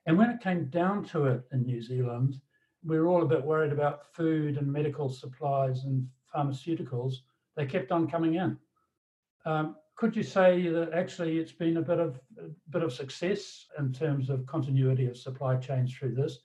[0.06, 2.40] and when it came down to it in New Zealand,
[2.84, 7.14] we were all a bit worried about food and medical supplies and pharmaceuticals.
[7.56, 8.56] They kept on coming in.
[9.44, 13.66] Um, could you say that actually it's been a bit of a bit of success
[13.78, 16.40] in terms of continuity of supply chains through this?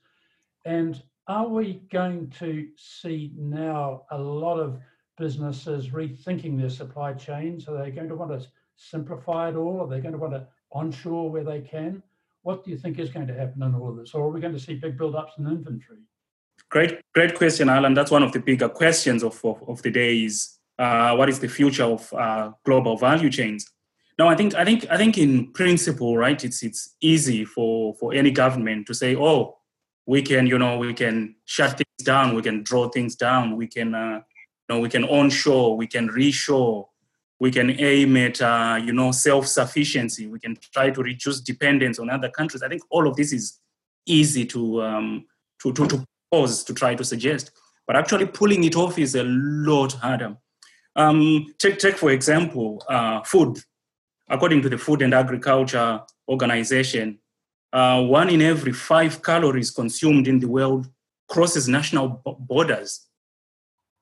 [0.64, 4.80] And are we going to see now a lot of
[5.18, 7.68] businesses rethinking their supply chains?
[7.68, 8.46] Are they going to want to
[8.76, 9.80] simplify it all?
[9.80, 12.02] Are they going to want to onshore where they can?
[12.42, 14.14] what do you think is going to happen in all of this?
[14.14, 16.00] Or are we going to see big build-ups in inventory?
[16.68, 17.94] Great, great question, Alan.
[17.94, 21.38] That's one of the bigger questions of, of, of the day is uh, what is
[21.38, 23.70] the future of uh, global value chains?
[24.18, 28.12] Now, I think, I think, I think in principle, right, it's, it's easy for, for
[28.12, 29.58] any government to say, oh,
[30.06, 33.68] we can, you know, we can shut things down, we can draw things down, we
[33.68, 34.20] can, uh,
[34.68, 36.86] know, we can onshore, we can reshore,
[37.40, 40.26] we can aim at uh, you know self-sufficiency.
[40.26, 42.62] We can try to reduce dependence on other countries.
[42.62, 43.58] I think all of this is
[44.06, 45.26] easy to um,
[45.62, 47.50] to, to, to pause to try to suggest.
[47.86, 50.36] But actually pulling it off is a lot harder.
[50.94, 53.58] Um, take, take for example uh, food.
[54.28, 57.18] According to the food and agriculture organization
[57.72, 60.88] uh, one in every five calories consumed in the world
[61.28, 63.08] crosses national borders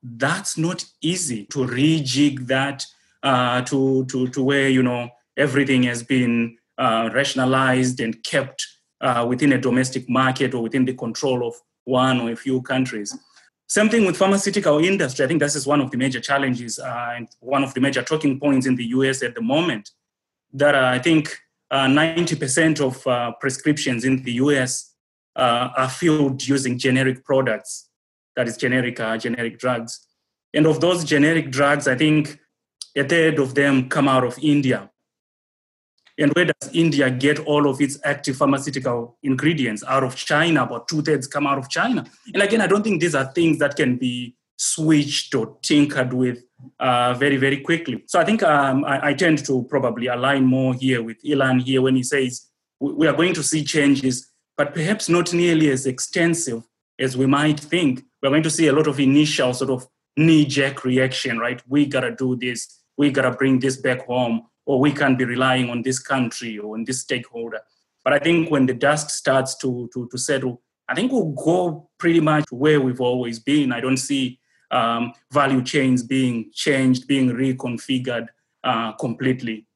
[0.03, 2.85] that's not easy to rejig that
[3.23, 8.67] uh, to, to, to where, you know, everything has been uh, rationalized and kept
[9.03, 13.15] uh, within a domestic market or within the control of one or a few countries.
[13.67, 15.25] Same thing with pharmaceutical industry.
[15.25, 18.03] I think this is one of the major challenges uh, and one of the major
[18.03, 19.91] talking points in the US at the moment.
[20.53, 21.39] That uh, I think
[21.71, 24.95] 90% uh, of prescriptions in the US
[25.37, 27.90] are filled using generic products,
[28.37, 30.07] that is generic generic drugs.
[30.53, 32.39] And of those generic drugs, I think
[32.97, 34.91] a third of them come out of India.
[36.19, 39.83] And where does India get all of its active pharmaceutical ingredients?
[39.87, 42.05] Out of China, about two thirds come out of China.
[42.35, 46.43] And again, I don't think these are things that can be switched or tinkered with
[46.79, 48.05] uh, very, very quickly.
[48.07, 51.81] So I think um, I, I, tend to probably align more here with Ilan here
[51.81, 52.47] when he says
[52.79, 56.63] we are going to see changes, but perhaps not nearly as extensive
[57.01, 58.05] as we might think.
[58.23, 59.87] We're going to see a lot of initial sort of
[60.17, 61.63] knee jerk reaction, right?
[61.67, 65.17] We got to do this we got to bring this back home, or we can't
[65.17, 67.61] be relying on this country or on this stakeholder.
[68.05, 71.89] But I think when the dust starts to, to, to settle, I think we'll go
[71.97, 73.73] pretty much where we've always been.
[73.73, 74.39] I don't see
[74.71, 78.27] um, value chains being changed, being reconfigured
[78.65, 79.67] uh, completely.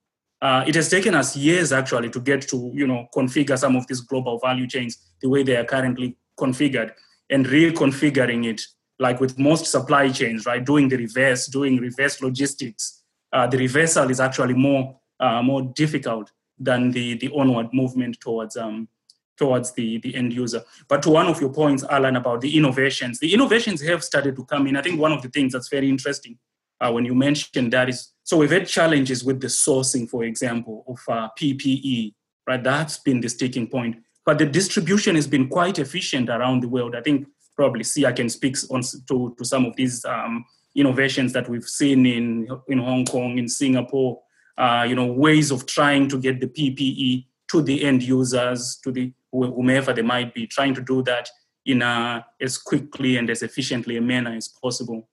[0.42, 3.87] Uh, it has taken us years actually to get to you know configure some of
[3.87, 6.92] these global value chains the way they are currently configured
[7.30, 8.62] and reconfiguring it
[8.98, 10.64] like with most supply chains, right?
[10.64, 13.02] Doing the reverse, doing reverse logistics.
[13.32, 18.56] Uh, the reversal is actually more uh, more difficult than the the onward movement towards
[18.56, 18.88] um,
[19.37, 20.62] towards the, the end user.
[20.88, 24.44] But to one of your points, Alan, about the innovations, the innovations have started to
[24.44, 24.76] come in.
[24.76, 26.38] I think one of the things that's very interesting
[26.80, 30.84] uh, when you mentioned that is so we've had challenges with the sourcing, for example,
[30.88, 32.14] of uh, PPE,
[32.46, 32.62] right?
[32.62, 33.96] That's been the sticking point.
[34.26, 36.94] But the distribution has been quite efficient around the world.
[36.96, 41.48] I think probably I can speak on to, to some of these um, innovations that
[41.48, 44.20] we've seen in in Hong Kong, in Singapore.
[44.56, 48.92] Uh, you know, ways of trying to get the PPE to the end users, to
[48.92, 51.28] the whomever they might be, trying to do that
[51.66, 55.08] in a, as quickly and as efficiently a manner as possible.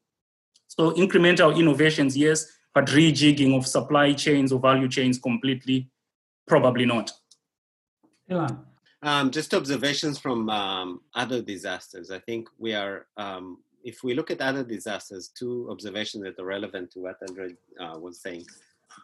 [0.68, 5.90] So incremental innovations, yes, but rejigging of supply chains or value chains completely,
[6.48, 7.12] probably not.
[8.30, 8.71] Ilan.
[9.04, 12.12] Um, just observations from um, other disasters.
[12.12, 16.46] I think we are, um, if we look at other disasters, two observations that are
[16.46, 18.46] relevant to what Andre uh, was saying.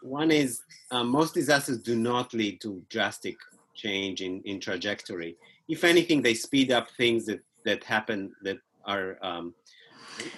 [0.03, 3.37] One is um, most disasters do not lead to drastic
[3.73, 5.35] change in, in trajectory.
[5.67, 9.55] If anything, they speed up things that, that happen that are um,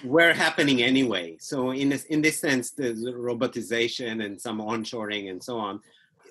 [0.04, 1.36] were happening anyway.
[1.38, 5.80] So in this, in this sense, the robotization and some onshoring and so on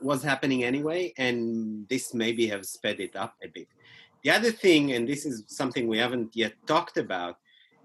[0.02, 3.68] was happening anyway, and this maybe have sped it up a bit.
[4.24, 7.38] The other thing, and this is something we haven't yet talked about,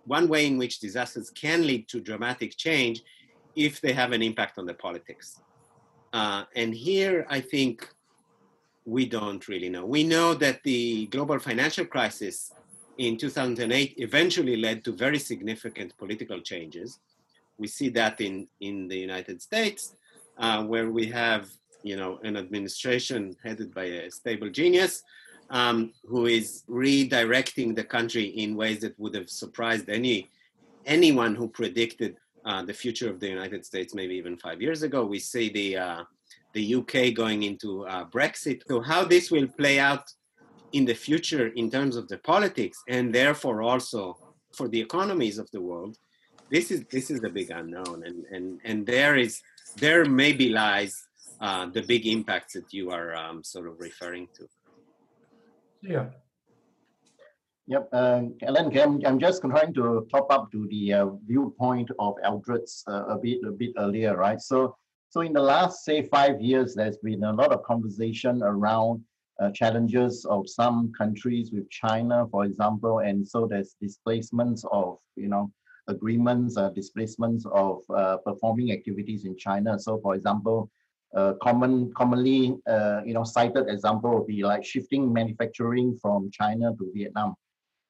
[0.07, 3.03] one way in which disasters can lead to dramatic change
[3.57, 5.40] if they have an impact on the politics.
[6.12, 7.88] Uh, and here, I think
[8.85, 9.87] we don't really know.
[9.87, 12.53] We know that the global financial crisis
[12.98, 16.98] in 2008 eventually led to very significant political changes.
[17.59, 19.94] We see that in, in the United States,
[20.38, 21.48] uh, where we have
[21.85, 25.03] you know, an administration headed by a stable genius
[25.51, 30.31] um, who is redirecting the country in ways that would have surprised any
[30.87, 35.05] anyone who predicted uh, the future of the United States, maybe even five years ago.
[35.05, 36.05] We see the uh,
[36.55, 38.62] the UK going into uh, Brexit.
[38.66, 40.05] So how this will play out
[40.73, 44.16] in the future in terms of the politics and therefore also
[44.57, 45.99] for the economies of the world,
[46.51, 49.42] this is this is the big unknown, and and and there is
[49.77, 50.94] there maybe lies
[51.40, 54.47] uh, the big impacts that you are um, sort of referring to.
[55.83, 56.07] Yeah.
[57.66, 62.14] Yep, uh, Alan, I'm, I'm just trying to top up to the uh, viewpoint of
[62.23, 64.38] Eldred's uh, a bit a bit earlier, right?
[64.38, 64.77] So,
[65.09, 69.03] so in the last say five years, there's been a lot of conversation around
[69.40, 75.29] uh, challenges of some countries with China, for example, and so there's displacements of you
[75.29, 75.51] know
[75.88, 79.79] agreements, uh, displacements of uh, performing activities in China.
[79.79, 80.70] So, for example,
[81.14, 86.72] uh, common, commonly, uh, you know, cited example would be like shifting manufacturing from China
[86.79, 87.35] to Vietnam.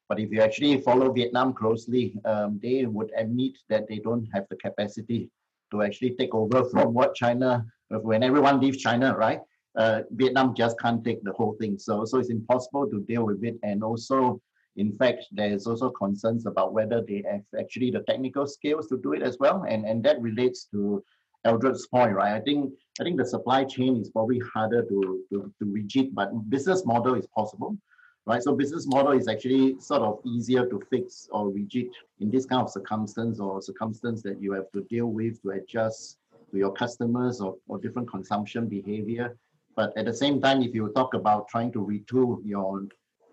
[0.07, 4.45] But if you actually follow Vietnam closely, um, they would admit that they don't have
[4.49, 5.29] the capacity
[5.71, 9.39] to actually take over from what China, when everyone leaves China, right?
[9.75, 11.77] Uh, Vietnam just can't take the whole thing.
[11.77, 13.55] So, so it's impossible to deal with it.
[13.63, 14.39] And also,
[14.77, 19.13] in fact, there's also concerns about whether they have actually the technical skills to do
[19.13, 19.65] it as well.
[19.67, 21.03] And, and that relates to
[21.45, 22.33] Eldred's point, right?
[22.33, 26.49] I think I think the supply chain is probably harder to, to, to rejig, but
[26.49, 27.77] business model is possible,
[28.25, 28.41] right?
[28.41, 32.61] So business model is actually sort of easier to fix or rejig in this kind
[32.61, 36.17] of circumstance or circumstance that you have to deal with to adjust
[36.51, 39.37] to your customers or, or different consumption behavior.
[39.75, 42.83] But at the same time, if you talk about trying to retool your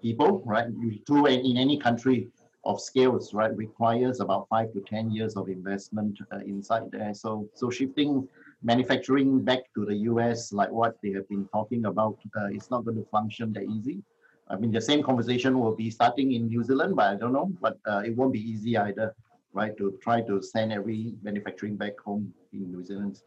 [0.02, 0.66] people, right?
[0.74, 2.28] Retool in any country,
[2.64, 7.12] of scales, right, requires about five to 10 years of investment uh, inside there.
[7.14, 8.28] So, so shifting
[8.62, 12.84] manufacturing back to the US, like what they have been talking about, uh, it's not
[12.84, 14.02] going to function that easy.
[14.48, 17.50] I mean, the same conversation will be starting in New Zealand, but I don't know,
[17.60, 19.14] but uh, it won't be easy either,
[19.52, 23.20] right, to try to send every manufacturing back home in New Zealand.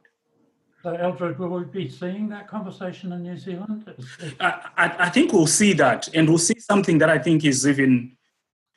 [0.83, 3.91] So, Eldred, will we be seeing that conversation in New Zealand?
[4.39, 7.65] I, I, I think we'll see that, and we'll see something that I think is
[7.65, 8.15] even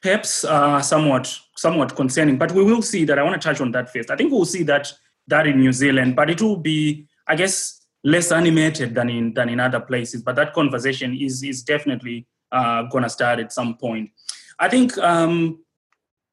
[0.02, 2.38] perhaps uh, somewhat somewhat concerning.
[2.38, 3.18] But we will see that.
[3.18, 4.10] I want to touch on that first.
[4.10, 4.92] I think we'll see that
[5.26, 9.48] that in New Zealand, but it will be, I guess, less animated than in than
[9.48, 10.22] in other places.
[10.22, 14.10] But that conversation is is definitely uh, going to start at some point.
[14.58, 15.60] I think um,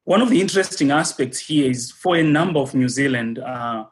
[0.04, 3.86] one of the interesting aspects here is for a number of New Zealand uh,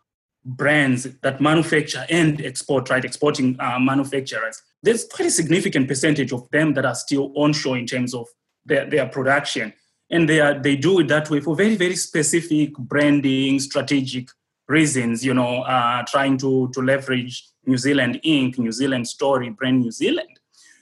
[0.44, 4.60] brands that manufacture and export, right, exporting uh, manufacturers.
[4.82, 8.28] There's quite a significant percentage of them that are still onshore in terms of
[8.64, 9.72] their, their production.
[10.10, 14.28] And they, are, they do it that way for very, very specific branding, strategic
[14.68, 19.80] reasons, you know, uh, trying to, to leverage New Zealand Inc., New Zealand Story, Brand
[19.80, 20.28] New Zealand.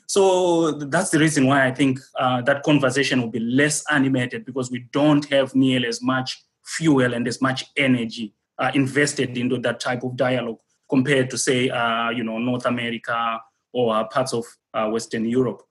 [0.07, 4.70] So that's the reason why I think uh, that conversation will be less animated because
[4.70, 9.80] we don't have nearly as much fuel and as much energy uh, invested into that
[9.80, 10.59] type of dialogue
[10.91, 13.41] compared to, say, uh, you know, North America
[13.72, 15.62] or uh, parts of uh, Western Europe.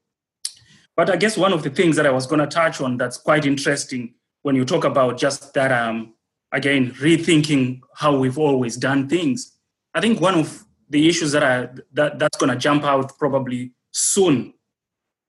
[0.95, 3.17] But I guess one of the things that I was going to touch on that's
[3.17, 6.13] quite interesting when you talk about just that, um,
[6.51, 9.57] again, rethinking how we've always done things.
[9.93, 13.71] I think one of the issues that, I, that that's going to jump out probably
[13.91, 14.53] soon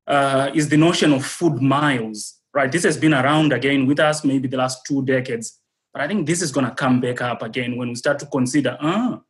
[0.06, 2.70] uh, is the notion of food miles, right?
[2.70, 5.60] This has been around again with us maybe the last two decades,
[5.92, 8.26] but I think this is going to come back up again when we start to
[8.26, 9.20] consider, ah,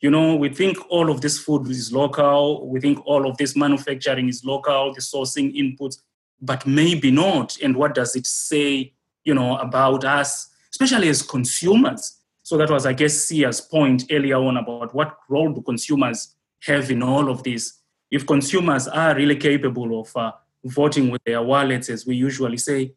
[0.00, 3.56] you know, we think all of this food is local, we think all of this
[3.56, 5.96] manufacturing is local, the sourcing inputs,
[6.40, 7.56] but maybe not.
[7.62, 8.92] And what does it say,
[9.24, 12.20] you know, about us, especially as consumers?
[12.42, 16.34] So that was, I guess, Siah's point earlier on about what role do consumers
[16.64, 17.80] have in all of this.
[18.10, 20.32] If consumers are really capable of uh,
[20.64, 22.92] voting with their wallets, as we usually say,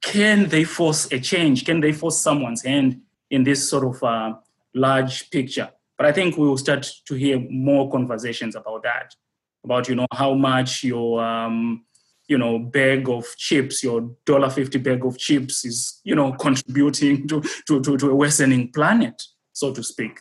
[0.00, 1.64] can they force a change?
[1.64, 4.34] Can they force someone's hand in this sort of uh,
[4.74, 5.70] large picture?
[6.02, 9.14] But I think we will start to hear more conversations about that,
[9.62, 11.84] about you know how much your um,
[12.26, 17.28] you know bag of chips, your dollar fifty bag of chips is you know contributing
[17.28, 19.22] to, to, to, to a worsening planet,
[19.52, 20.18] so to speak.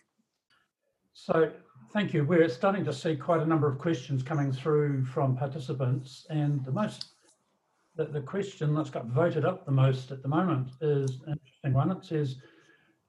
[1.13, 1.51] So
[1.93, 2.25] thank you.
[2.25, 6.71] We're starting to see quite a number of questions coming through from participants, and the
[6.71, 7.05] most
[7.95, 11.73] the, the question that's got voted up the most at the moment is an interesting
[11.73, 11.89] one.
[11.89, 12.35] It says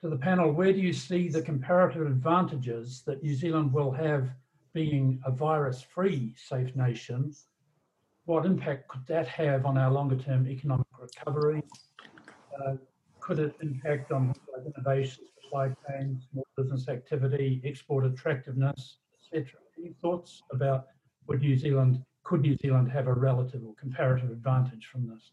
[0.03, 4.28] to the panel, where do you see the comparative advantages that New Zealand will have
[4.74, 7.32] being a virus-free safe nation?
[8.24, 11.62] What impact could that have on our longer-term economic recovery?
[12.61, 12.74] Uh,
[13.20, 14.34] could it impact on
[14.66, 18.96] innovation, supply chains, more business activity, export attractiveness,
[19.32, 19.61] etc.?
[19.78, 20.86] Any thoughts about
[21.28, 25.30] would New Zealand could New Zealand have a relative or comparative advantage from this?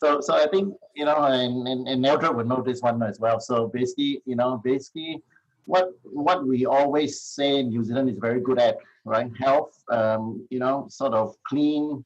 [0.00, 3.20] So, so I think you know, and and, and Eldred would know this one as
[3.20, 3.38] well.
[3.38, 5.22] So basically, you know, basically,
[5.66, 9.30] what what we always say New Zealand is very good at, right?
[9.38, 12.02] Health, um, you know, sort of clean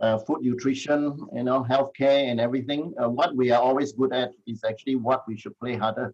[0.00, 2.92] uh, food, nutrition, you know, healthcare, and everything.
[3.00, 6.12] Uh, what we are always good at is actually what we should play harder,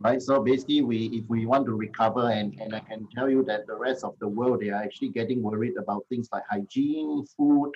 [0.00, 0.20] right?
[0.20, 3.68] So basically, we if we want to recover, and and I can tell you that
[3.68, 7.70] the rest of the world they are actually getting worried about things like hygiene, food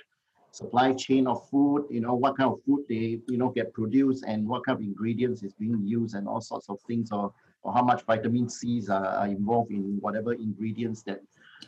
[0.52, 4.24] supply chain of food, you know, what kind of food they, you know, get produced
[4.26, 7.32] and what kind of ingredients is being used and all sorts of things or,
[7.62, 11.20] or how much vitamin C's are, are involved in whatever ingredients that,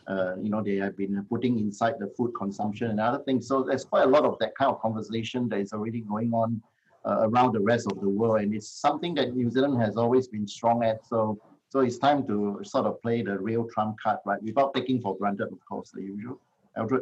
[0.07, 3.47] uh, you know, they have been putting inside the food consumption and other things.
[3.47, 6.61] So there's quite a lot of that kind of conversation that is already going on
[7.05, 8.41] uh, around the rest of the world.
[8.41, 11.05] And it's something that New Zealand has always been strong at.
[11.05, 11.39] So
[11.73, 14.39] so it's time to sort of play the real trump card, right?
[14.43, 16.39] Without taking for granted, of course, the usual.
[16.77, 17.01] Eldred.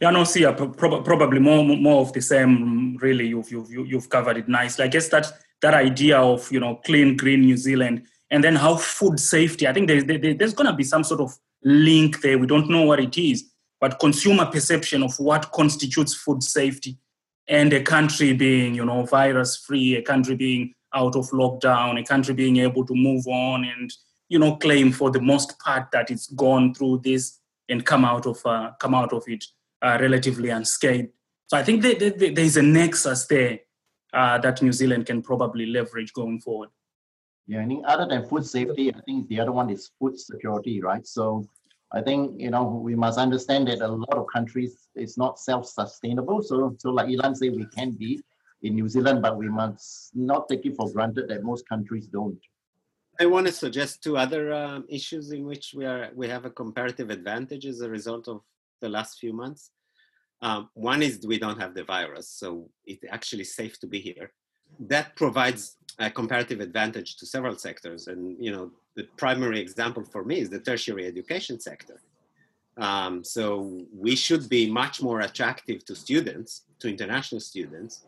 [0.00, 2.96] Yeah, no, see, pro- probably more more of the same.
[2.96, 4.84] Really, you've you've you've covered it nicely.
[4.84, 5.32] I guess that
[5.62, 9.66] that idea of you know clean, green New Zealand, and then how food safety.
[9.66, 11.32] I think there's there, there's going to be some sort of
[11.62, 12.38] link there.
[12.38, 13.44] We don't know what it is,
[13.80, 16.98] but consumer perception of what constitutes food safety,
[17.48, 22.04] and a country being you know virus free, a country being out of lockdown, a
[22.04, 23.92] country being able to move on and
[24.28, 28.26] you know claim for the most part that it's gone through this and come out
[28.26, 29.44] of uh, come out of it
[29.84, 31.10] uh, relatively unscathed.
[31.46, 31.94] So I think there
[32.48, 33.60] is a nexus there
[34.14, 36.70] uh, that New Zealand can probably leverage going forward.
[37.46, 40.80] Yeah, I think other than food safety, I think the other one is food security,
[40.80, 41.06] right?
[41.06, 41.46] So
[41.92, 46.42] I think you know we must understand that a lot of countries is not self-sustainable.
[46.42, 48.22] So so like Ilan said, we can be
[48.62, 52.40] in New Zealand, but we must not take it for granted that most countries don't.
[53.20, 56.50] I want to suggest two other um, issues in which we are we have a
[56.50, 58.40] comparative advantage as a result of
[58.80, 59.70] the last few months.
[60.44, 64.30] Um, one is we don't have the virus, so it's actually safe to be here.
[64.78, 70.22] That provides a comparative advantage to several sectors, and you know the primary example for
[70.22, 71.98] me is the tertiary education sector.
[72.76, 73.44] Um, so
[74.06, 78.04] we should be much more attractive to students, to international students,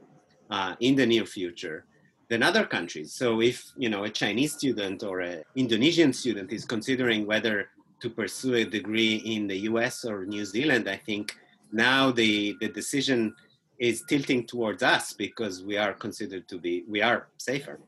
[0.51, 1.87] uh, in the near future
[2.29, 3.15] than other countries.
[3.15, 7.71] So if you know a Chinese student or an Indonesian student is considering whether
[8.03, 11.35] to pursue a degree in the US or New Zealand, I think
[11.73, 13.35] now the, the decision
[13.79, 17.79] is tilting towards us because we are considered to be, we are safer.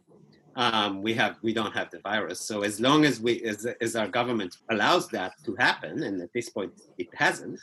[0.57, 2.41] Um, we have, we don't have the virus.
[2.41, 6.33] So as long as we, as, as our government allows that to happen, and at
[6.33, 7.61] this point it hasn't,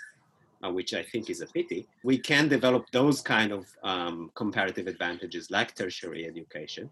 [0.63, 4.87] uh, which I think is a pity, we can develop those kind of um, comparative
[4.87, 6.89] advantages like tertiary education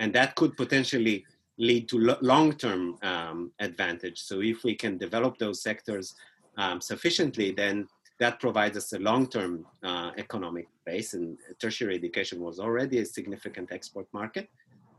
[0.00, 1.24] and that could potentially
[1.58, 4.18] lead to lo- long-term um, advantage.
[4.18, 6.14] So if we can develop those sectors
[6.56, 7.86] um, sufficiently, then
[8.20, 11.14] that provides us a long-term uh, economic base.
[11.14, 14.48] And tertiary education was already a significant export market.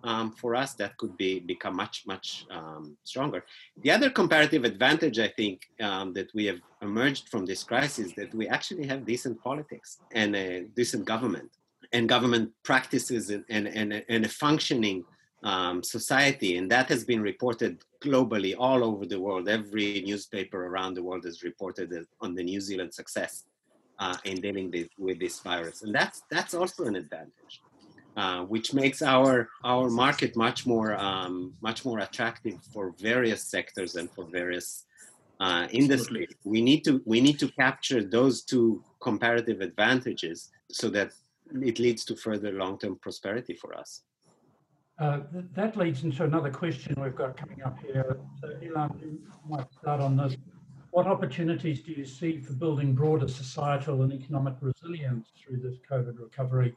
[0.04, 3.46] Um, for us, that could be become much much um, stronger.
[3.84, 8.14] The other comparative advantage, I think, um, that we have emerged from this crisis, is
[8.16, 11.52] that we actually have decent politics and a decent government
[11.94, 15.06] and government practices and and, and, and a functioning
[15.44, 19.50] um, society, and that has been reported globally all over the world.
[19.50, 23.46] Every newspaper around the world has reported on the New Zealand success
[24.00, 27.62] uh, in dealing with, with this virus, and that's that's also an advantage,
[28.18, 33.96] uh, which makes our our market much more um, much more attractive for various sectors
[33.96, 34.86] and for various
[35.40, 36.30] uh, industries.
[36.44, 41.14] We need to we need to capture those two comparative advantages so that
[41.62, 44.04] it leads to further long term prosperity for us.
[45.00, 48.20] Uh, th- that leads into another question we've got coming up here.
[48.40, 50.36] So, Ilan, you might start on this.
[50.92, 56.20] What opportunities do you see for building broader societal and economic resilience through this COVID
[56.20, 56.76] recovery?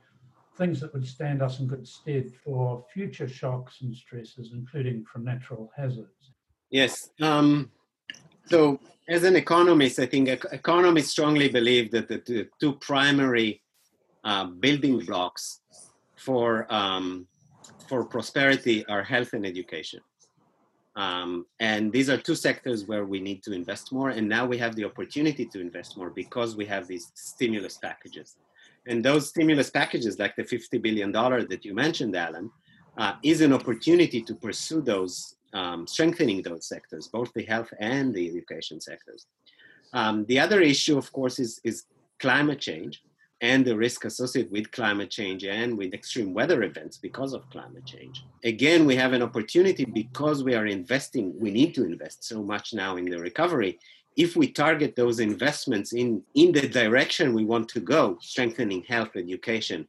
[0.57, 5.25] Things that would stand us in good stead for future shocks and stresses, including from
[5.25, 6.33] natural hazards.
[6.71, 7.11] Yes.
[7.21, 7.73] Um,
[8.47, 13.63] so, as an economist, I think economists strongly believe that the two primary
[14.23, 15.61] uh, building blocks
[16.17, 17.27] for um,
[17.89, 20.01] for prosperity are health and education.
[20.97, 24.11] Um, and these are two sectors where we need to invest more.
[24.11, 28.37] And now we have the opportunity to invest more because we have these stimulus packages.
[28.87, 32.51] And those stimulus packages, like the $50 billion that you mentioned, Alan,
[32.97, 38.15] uh, is an opportunity to pursue those, um, strengthening those sectors, both the health and
[38.15, 39.27] the education sectors.
[39.93, 41.85] Um, the other issue, of course, is, is
[42.21, 43.03] climate change
[43.45, 47.85] and the risk associated with climate change and with extreme weather events because of climate
[47.85, 48.25] change.
[48.43, 52.73] Again, we have an opportunity because we are investing, we need to invest so much
[52.73, 53.79] now in the recovery.
[54.17, 59.11] If we target those investments in, in the direction we want to go, strengthening health,
[59.15, 59.87] education,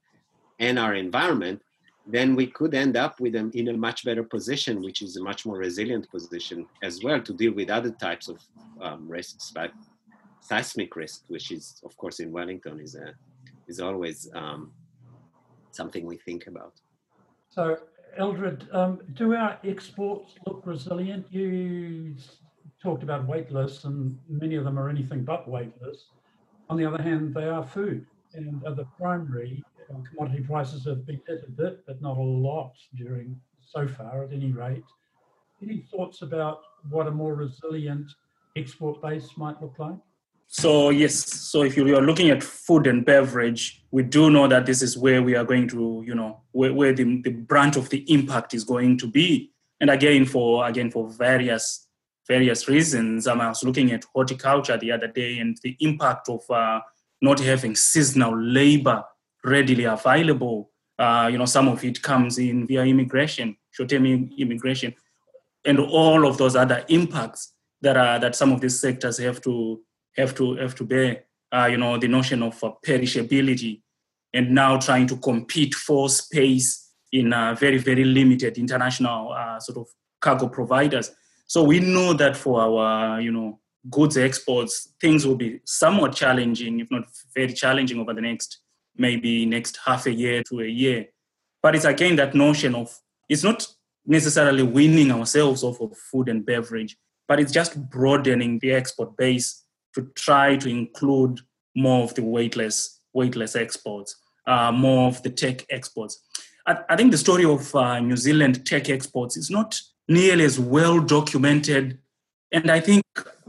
[0.60, 1.62] and our environment,
[2.06, 5.24] then we could end up with them in a much better position, which is a
[5.24, 8.38] much more resilient position as well to deal with other types of
[8.82, 9.72] um, risks, but
[10.41, 13.14] seismic risk, which is, of course, in Wellington, is a
[13.68, 14.72] is always um,
[15.72, 16.74] something we think about.
[17.49, 17.78] So,
[18.18, 21.26] Eldred, um, do our exports look resilient?
[21.30, 22.16] You
[22.82, 26.05] talked about weightless, and many of them are anything but weightless.
[26.70, 31.05] On the other hand, they are food, and are the primary um, commodity prices have
[31.05, 34.84] been hit a bit, but not a lot during so far, at any rate.
[35.61, 36.59] Any thoughts about
[36.89, 38.11] what a more resilient
[38.55, 39.97] export base might look like?
[40.48, 44.66] So yes, so if you are looking at food and beverage, we do know that
[44.66, 47.89] this is where we are going to, you know, where, where the, the branch of
[47.89, 49.52] the impact is going to be.
[49.82, 51.88] And again, for again for various
[52.28, 56.41] various reasons, um, I was looking at horticulture the other day and the impact of
[56.50, 56.82] uh,
[57.22, 59.04] not having seasonal labor
[59.43, 60.72] readily available.
[60.98, 64.06] Uh, you know, some of it comes in via immigration, short-term
[64.38, 64.96] immigration,
[65.66, 69.82] and all of those other impacts that are that some of these sectors have to
[70.18, 73.82] have to have to bear, uh, you know, the notion of uh, perishability,
[74.34, 79.78] and now trying to compete for space in uh, very very limited international uh, sort
[79.78, 79.88] of
[80.22, 81.11] cargo providers.
[81.47, 83.59] So we know that for our you know
[83.89, 87.03] goods exports, things will be somewhat challenging, if not
[87.36, 88.59] very challenging, over the next
[88.97, 91.07] maybe next half a year to a year.
[91.61, 92.95] But it's again that notion of
[93.30, 93.68] it's not
[94.05, 96.95] necessarily winning ourselves off of food and beverage,
[97.28, 99.64] but it's just broadening the export base
[99.96, 101.39] to try to include
[101.76, 106.22] more of the weightless weightless exports, uh, more of the tech exports.
[106.68, 110.60] I, I think the story of uh, New Zealand tech exports is not nearly as
[110.60, 111.98] well documented,
[112.52, 113.04] and I think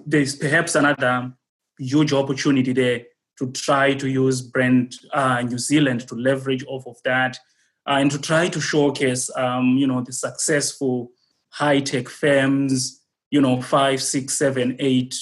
[0.07, 1.33] there's perhaps another
[1.79, 3.03] huge opportunity there
[3.39, 7.39] to try to use brand uh, New Zealand to leverage off of that,
[7.89, 11.11] uh, and to try to showcase, um, you know, the successful
[11.51, 15.15] high tech firms, you know, five, six, seven, eight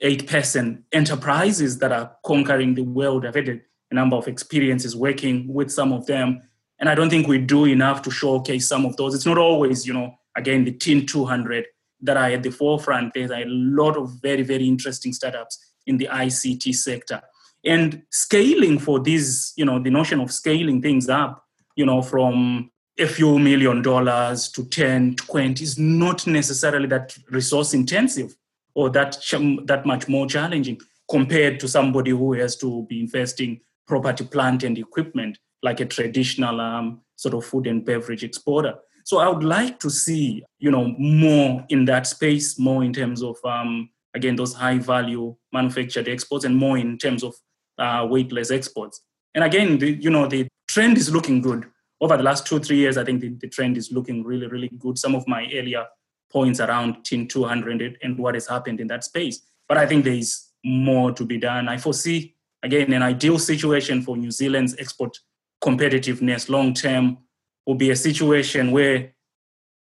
[0.00, 3.26] eight person enterprises that are conquering the world.
[3.26, 6.42] I've had a number of experiences working with some of them.
[6.78, 9.14] And I don't think we do enough to showcase some of those.
[9.14, 11.66] It's not always, you know, again, the TIN 200
[12.02, 13.14] that are at the forefront.
[13.14, 17.20] There's a lot of very, very interesting startups in the ICT sector.
[17.64, 21.44] And scaling for these, you know, the notion of scaling things up,
[21.74, 27.74] you know, from a few million dollars to 10, 20 is not necessarily that resource
[27.74, 28.36] intensive
[28.74, 29.18] or that
[29.66, 34.78] that much more challenging compared to somebody who has to be investing property, plant, and
[34.78, 38.74] equipment like a traditional um, sort of food and beverage exporter.
[39.04, 43.22] So I would like to see, you know, more in that space, more in terms
[43.22, 47.34] of, um, again, those high value manufactured exports and more in terms of
[47.78, 49.00] uh, weightless exports.
[49.34, 51.64] And again, the, you know, the trend is looking good.
[52.00, 54.68] Over the last two, three years, I think the, the trend is looking really, really
[54.78, 54.98] good.
[54.98, 55.86] Some of my earlier
[56.30, 59.40] points around TIN 200 and what has happened in that space.
[59.68, 61.68] But I think there is more to be done.
[61.68, 65.18] I foresee, again, an ideal situation for New Zealand's export
[65.62, 67.18] competitiveness long term
[67.66, 69.12] will be a situation where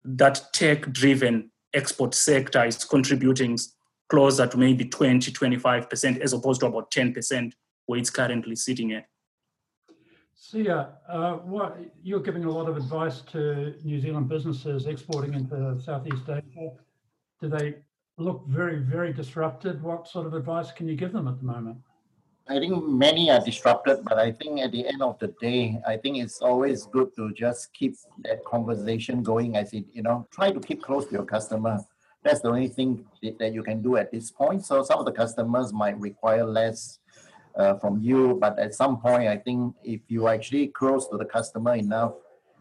[0.04, 3.58] that tech driven export sector is contributing
[4.10, 7.52] closer to maybe 20, 25% as opposed to about 10%
[7.86, 9.08] where it's currently sitting at.
[10.48, 15.78] Siah, uh, what, you're giving a lot of advice to New Zealand businesses exporting into
[15.82, 16.72] Southeast Asia.
[17.42, 17.76] Do they
[18.18, 19.84] look very, very disrupted?
[19.84, 21.80] What sort of advice can you give them at the moment?
[22.48, 25.98] I think many are disrupted, but I think at the end of the day, I
[25.98, 30.52] think it's always good to just keep that conversation going I it, you know, try
[30.52, 31.82] to keep close to your customer.
[32.24, 33.06] That's the only thing
[33.40, 34.66] that you can do at this point.
[34.66, 37.00] So some of the customers might require less
[37.58, 41.26] uh, from you, but at some point, I think if you actually close to the
[41.26, 42.14] customer enough,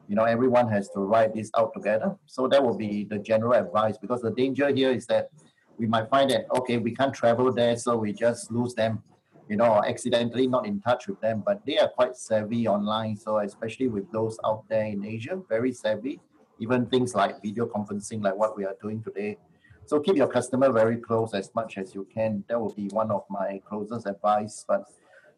[0.09, 2.17] you know, everyone has to ride this out together.
[2.27, 5.31] So that will be the general advice because the danger here is that
[5.79, 9.03] we might find that, okay, we can't travel there, so we just lose them
[9.49, 13.17] you know, accidentally not in touch with them, but they are quite savvy online.
[13.17, 16.21] So especially with those out there in Asia, very savvy.
[16.59, 19.39] Even things like video conferencing, like what we are doing today.
[19.87, 22.45] So keep your customer very close as much as you can.
[22.49, 24.65] That will be one of my closest advice.
[24.67, 24.85] But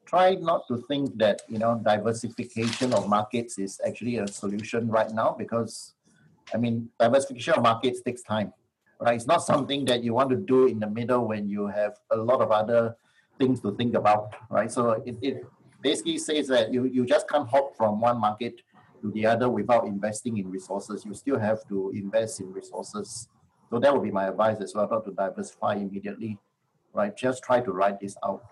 [0.07, 5.11] try not to think that you know diversification of markets is actually a solution right
[5.11, 5.95] now because
[6.55, 8.55] I mean diversification of markets takes time.
[8.99, 9.17] Right?
[9.17, 12.17] It's not something that you want to do in the middle when you have a
[12.17, 12.97] lot of other
[13.39, 14.71] things to think about, right?
[14.71, 15.47] So it, it
[15.81, 18.61] basically says that you, you just can't hop from one market
[19.01, 21.05] to the other without investing in resources.
[21.05, 23.29] You still have to invest in resources.
[23.71, 26.39] So that would be my advice as well, not to diversify immediately,
[26.93, 27.15] right?
[27.17, 28.43] Just try to write this out.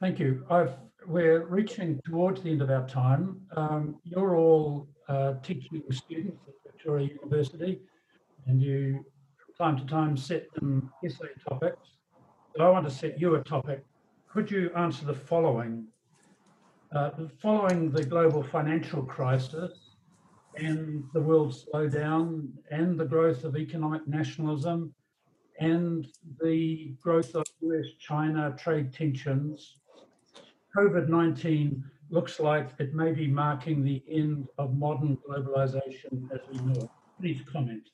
[0.00, 0.44] Thank you.
[0.50, 0.74] I've,
[1.06, 3.40] we're reaching towards the end of our time.
[3.56, 7.80] Um, you're all uh, teaching students at Victoria University,
[8.46, 9.04] and you,
[9.56, 11.88] from time to time, set them essay topics.
[12.56, 13.84] So I want to set you a topic
[14.32, 15.86] could you answer the following?
[16.94, 17.10] Uh,
[17.42, 19.89] following the global financial crisis
[20.56, 24.94] and the world slowdown and the growth of economic nationalism
[25.58, 26.08] and
[26.42, 29.76] the growth of US China trade tensions,
[30.76, 36.58] COVID 19 looks like it may be marking the end of modern globalization as we
[36.60, 36.90] know it.
[37.20, 37.88] Please comment.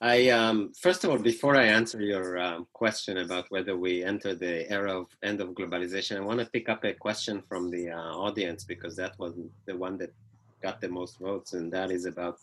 [0.00, 4.32] I um, first of all, before I answer your um, question about whether we enter
[4.34, 7.90] the era of end of globalization, I want to pick up a question from the
[7.90, 9.34] uh, audience because that was
[9.66, 10.12] the one that
[10.62, 12.38] got the most votes, and that is about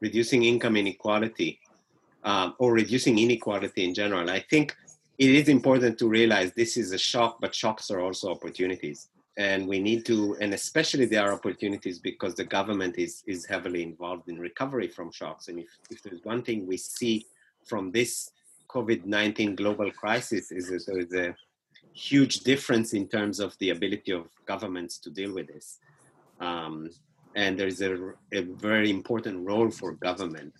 [0.00, 1.60] reducing income inequality
[2.24, 4.28] um, or reducing inequality in general.
[4.30, 4.76] I think
[5.18, 9.08] it is important to realize this is a shock, but shocks are also opportunities.
[9.36, 13.82] And we need to and especially there are opportunities because the government is is heavily
[13.82, 15.48] involved in recovery from shocks.
[15.48, 17.26] And if, if there's one thing we see
[17.64, 18.30] from this
[18.68, 21.34] covid-19 global crisis is there is a
[21.94, 25.78] huge difference in terms of the ability of governments to deal with this.
[26.40, 26.90] Um,
[27.34, 30.52] and there's a, a, very important role for government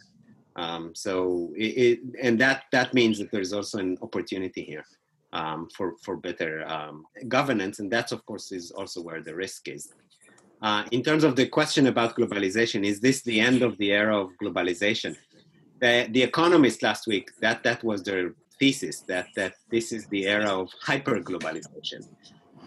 [0.56, 4.84] um, so it, it, and that that means that there's also an opportunity here
[5.34, 7.80] um, for, for better um, governance.
[7.80, 9.92] And that's, of course, is also where the risk is.
[10.62, 14.16] Uh, in terms of the question about globalization, is this the end of the era
[14.18, 15.14] of globalization?
[15.80, 20.26] The, the Economist last week, that, that was their thesis, that, that this is the
[20.26, 22.08] era of hyper-globalization.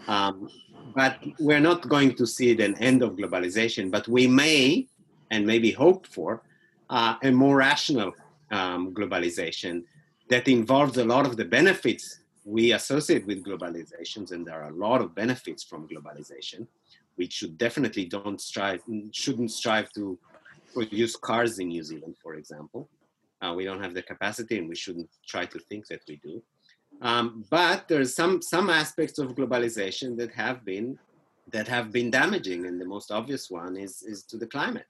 [0.08, 0.50] Um,
[0.94, 4.88] but we're not going to see an end of globalization, but we may,
[5.30, 6.42] and maybe hope for,
[6.90, 8.14] uh, a more rational
[8.50, 9.84] um, globalization
[10.28, 14.74] that involves a lot of the benefits we associate with globalizations, and there are a
[14.74, 16.66] lot of benefits from globalization.
[17.18, 18.80] We should definitely don't strive,
[19.12, 20.18] shouldn't strive to
[20.72, 22.88] produce cars in New Zealand, for example.
[23.42, 26.42] Uh, we don't have the capacity, and we shouldn't try to think that we do.
[27.00, 30.98] Um, but there's some some aspects of globalization that have been
[31.52, 34.86] that have been damaging, and the most obvious one is is to the climate.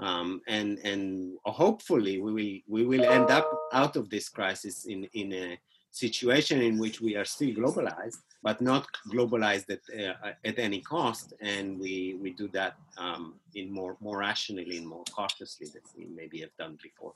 [0.00, 5.04] Um, and and hopefully we will we will end up out of this crisis in
[5.12, 5.58] in a
[5.94, 11.32] situation in which we are still globalized, but not globalized at, uh, at any cost.
[11.40, 16.06] And we, we do that um, in more, more rationally and more cautiously than we
[16.12, 17.14] maybe have done before.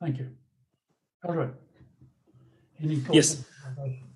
[0.00, 0.30] Thank you.
[1.24, 1.52] All right.
[2.82, 3.44] Yes.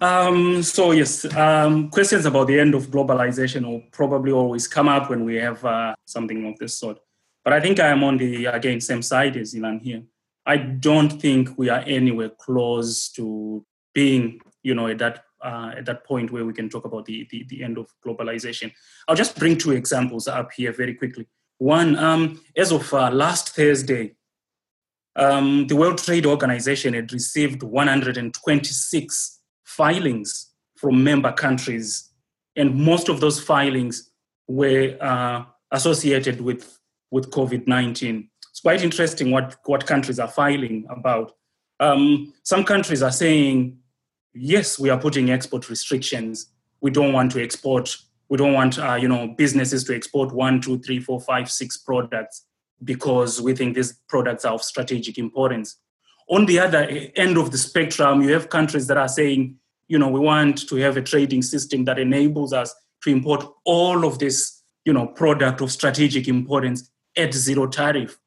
[0.01, 5.11] Um, so yes, um, questions about the end of globalization will probably always come up
[5.11, 6.99] when we have uh, something of this sort.
[7.45, 10.03] But I think I am on the, again, same side as Ilan here.
[10.47, 15.85] I don't think we are anywhere close to being, you know, at that uh, at
[15.85, 18.73] that point where we can talk about the, the, the end of globalization.
[19.07, 21.29] I'll just bring two examples up here very quickly.
[21.59, 24.15] One, um, as of uh, last Thursday,
[25.17, 32.11] um, the World Trade Organization had received 126 filings from member countries,
[32.57, 34.11] and most of those filings
[34.49, 36.79] were uh, associated with,
[37.11, 38.29] with COVID 19.
[38.51, 41.33] It's quite interesting what, what countries are filing about.
[41.81, 43.79] Um, some countries are saying,
[44.33, 46.53] yes, we are putting export restrictions.
[46.81, 47.97] We don't want to export.
[48.29, 51.77] We don't want, uh, you know, businesses to export one, two, three, four, five, six
[51.77, 52.47] products
[52.83, 55.77] because we think these products are of strategic importance.
[56.29, 59.57] On the other end of the spectrum, you have countries that are saying,
[59.89, 64.07] you know, we want to have a trading system that enables us to import all
[64.07, 68.19] of this, you know, product of strategic importance at zero tariff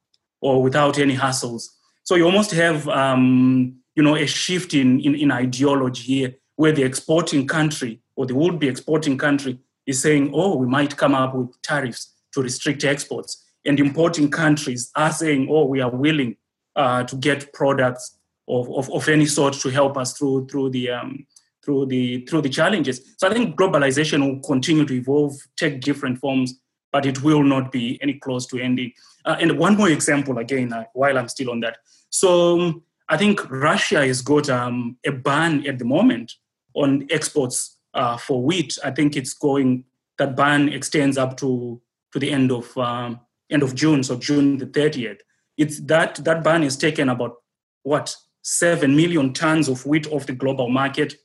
[0.41, 1.63] or without any hassles.
[2.03, 6.71] So you almost have, um, you know, a shift in, in, in ideology here where
[6.71, 11.33] the exporting country or the would-be exporting country is saying, oh, we might come up
[11.33, 16.37] with tariffs to restrict exports and importing countries are saying, oh, we are willing
[16.75, 20.89] uh, to get products of, of, of, any sort to help us through, through, the,
[20.89, 21.27] um,
[21.63, 23.01] through, the, through the challenges.
[23.17, 26.57] So I think globalization will continue to evolve, take different forms,
[26.93, 28.93] but it will not be any close to ending.
[29.25, 31.79] Uh, and one more example, again, uh, while I'm still on that.
[32.09, 36.35] So um, I think Russia has got um, a ban at the moment
[36.73, 38.77] on exports uh, for wheat.
[38.83, 39.83] I think it's going,
[40.19, 41.81] that ban extends up to,
[42.13, 43.19] to the end of um,
[43.49, 45.19] end of June, so June the 30th.
[45.57, 47.37] It's that that ban has taken about
[47.83, 51.15] what seven million tons of wheat off the global market.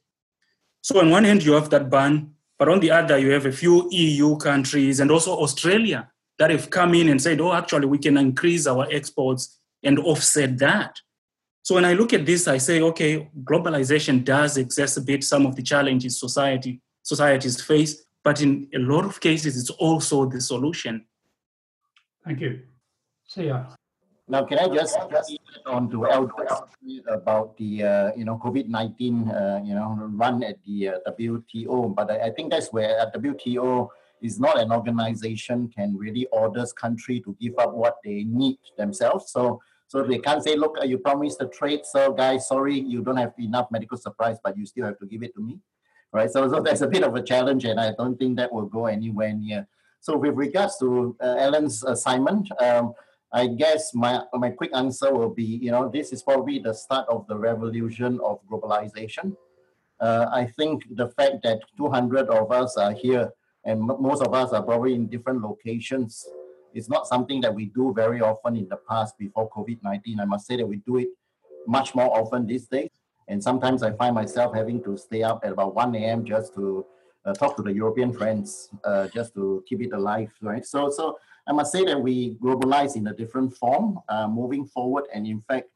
[0.81, 3.53] So on one hand you have that ban, but on the other you have a
[3.53, 7.99] few EU countries and also Australia that have come in and said, oh, actually we
[7.99, 10.99] can increase our exports and offset that.
[11.63, 15.63] So when I look at this, I say, okay, globalization does exacerbate some of the
[15.63, 21.05] challenges society societies face, but in a lot of cases, it's also the solution.
[22.25, 22.61] Thank you.
[23.29, 23.75] Siah.
[24.29, 26.63] Now, can I just just on to Eldred's
[27.09, 31.95] about the uh, you know COVID nineteen uh, you know run at the uh, WTO?
[31.95, 33.89] But I, I, think that's where at WTO
[34.23, 39.33] is not an organization can really orders country to give up what they need themselves.
[39.33, 43.19] So so they can't say, look, you promised the trade, so guys, sorry, you don't
[43.19, 45.59] have enough medical supplies, but you still have to give it to me,
[46.13, 46.31] right?
[46.31, 48.87] So so that's a bit of a challenge, and I don't think that will go
[48.87, 49.67] anywhere near
[50.03, 52.93] so with regards to uh, Alan's assignment, um,
[53.33, 57.07] I guess my, my quick answer will be, you know, this is probably the start
[57.09, 59.37] of the revolution of globalization.
[60.01, 63.31] Uh, I think the fact that 200 of us are here
[63.65, 66.27] and most of us are probably in different locations
[66.75, 70.19] is not something that we do very often in the past before COVID-19.
[70.21, 71.11] I must say that we do it
[71.69, 72.91] much more often these days.
[73.29, 76.25] And sometimes I find myself having to stay up at about 1 a.m.
[76.25, 76.85] just to
[77.25, 80.65] uh, talk to the European friends uh, just to keep it alive, right?
[80.65, 85.05] So, so I must say that we globalize in a different form uh, moving forward,
[85.15, 85.69] and in fact,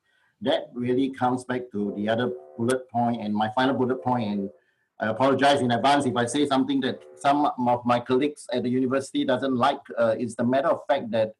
[0.42, 4.30] that really comes back to the other bullet point and my final bullet point.
[4.30, 4.50] And
[5.00, 8.68] I apologize in advance if I say something that some of my colleagues at the
[8.68, 9.80] university doesn't like.
[9.96, 11.32] Uh, it's the matter of fact that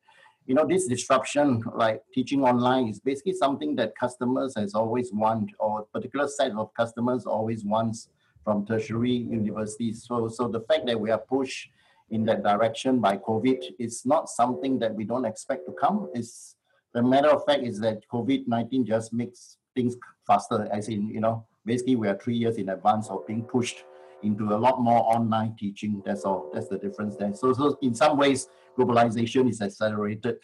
[0.47, 5.51] you know this disruption, like teaching online, is basically something that customers has always want,
[5.59, 8.09] or particular set of customers always wants
[8.47, 10.05] from tertiary universities.
[10.07, 11.69] So, so the fact that we are pushed
[12.11, 16.09] in that direction by COVID is not something that we don't expect to come.
[16.15, 16.55] It's
[16.95, 19.97] the matter of fact is that COVID-19 just makes things
[20.29, 23.83] faster, as in, you know, basically we are three years in advance of being pushed
[24.23, 26.01] into a lot more online teaching.
[26.07, 26.49] That's all.
[26.55, 27.35] That's the difference there.
[27.35, 30.37] So, so in some ways, globalization is accelerated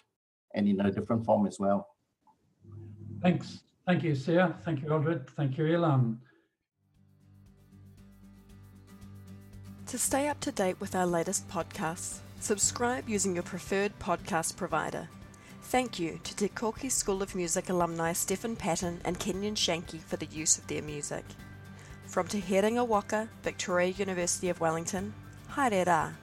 [0.54, 1.86] and in a different form as well.
[3.22, 3.62] Thanks.
[3.86, 4.54] Thank you, Siah.
[4.64, 5.30] Thank you, Eldred.
[5.30, 6.18] Thank you, Ilan.
[9.92, 15.06] To stay up to date with our latest podcasts, subscribe using your preferred podcast provider.
[15.64, 20.16] Thank you to Te Koki School of Music alumni Stephen Patton and Kenyon Shanky for
[20.16, 21.26] the use of their music.
[22.06, 25.12] From Te Herenga Waka, Victoria University of Wellington,
[25.50, 26.14] haere rā.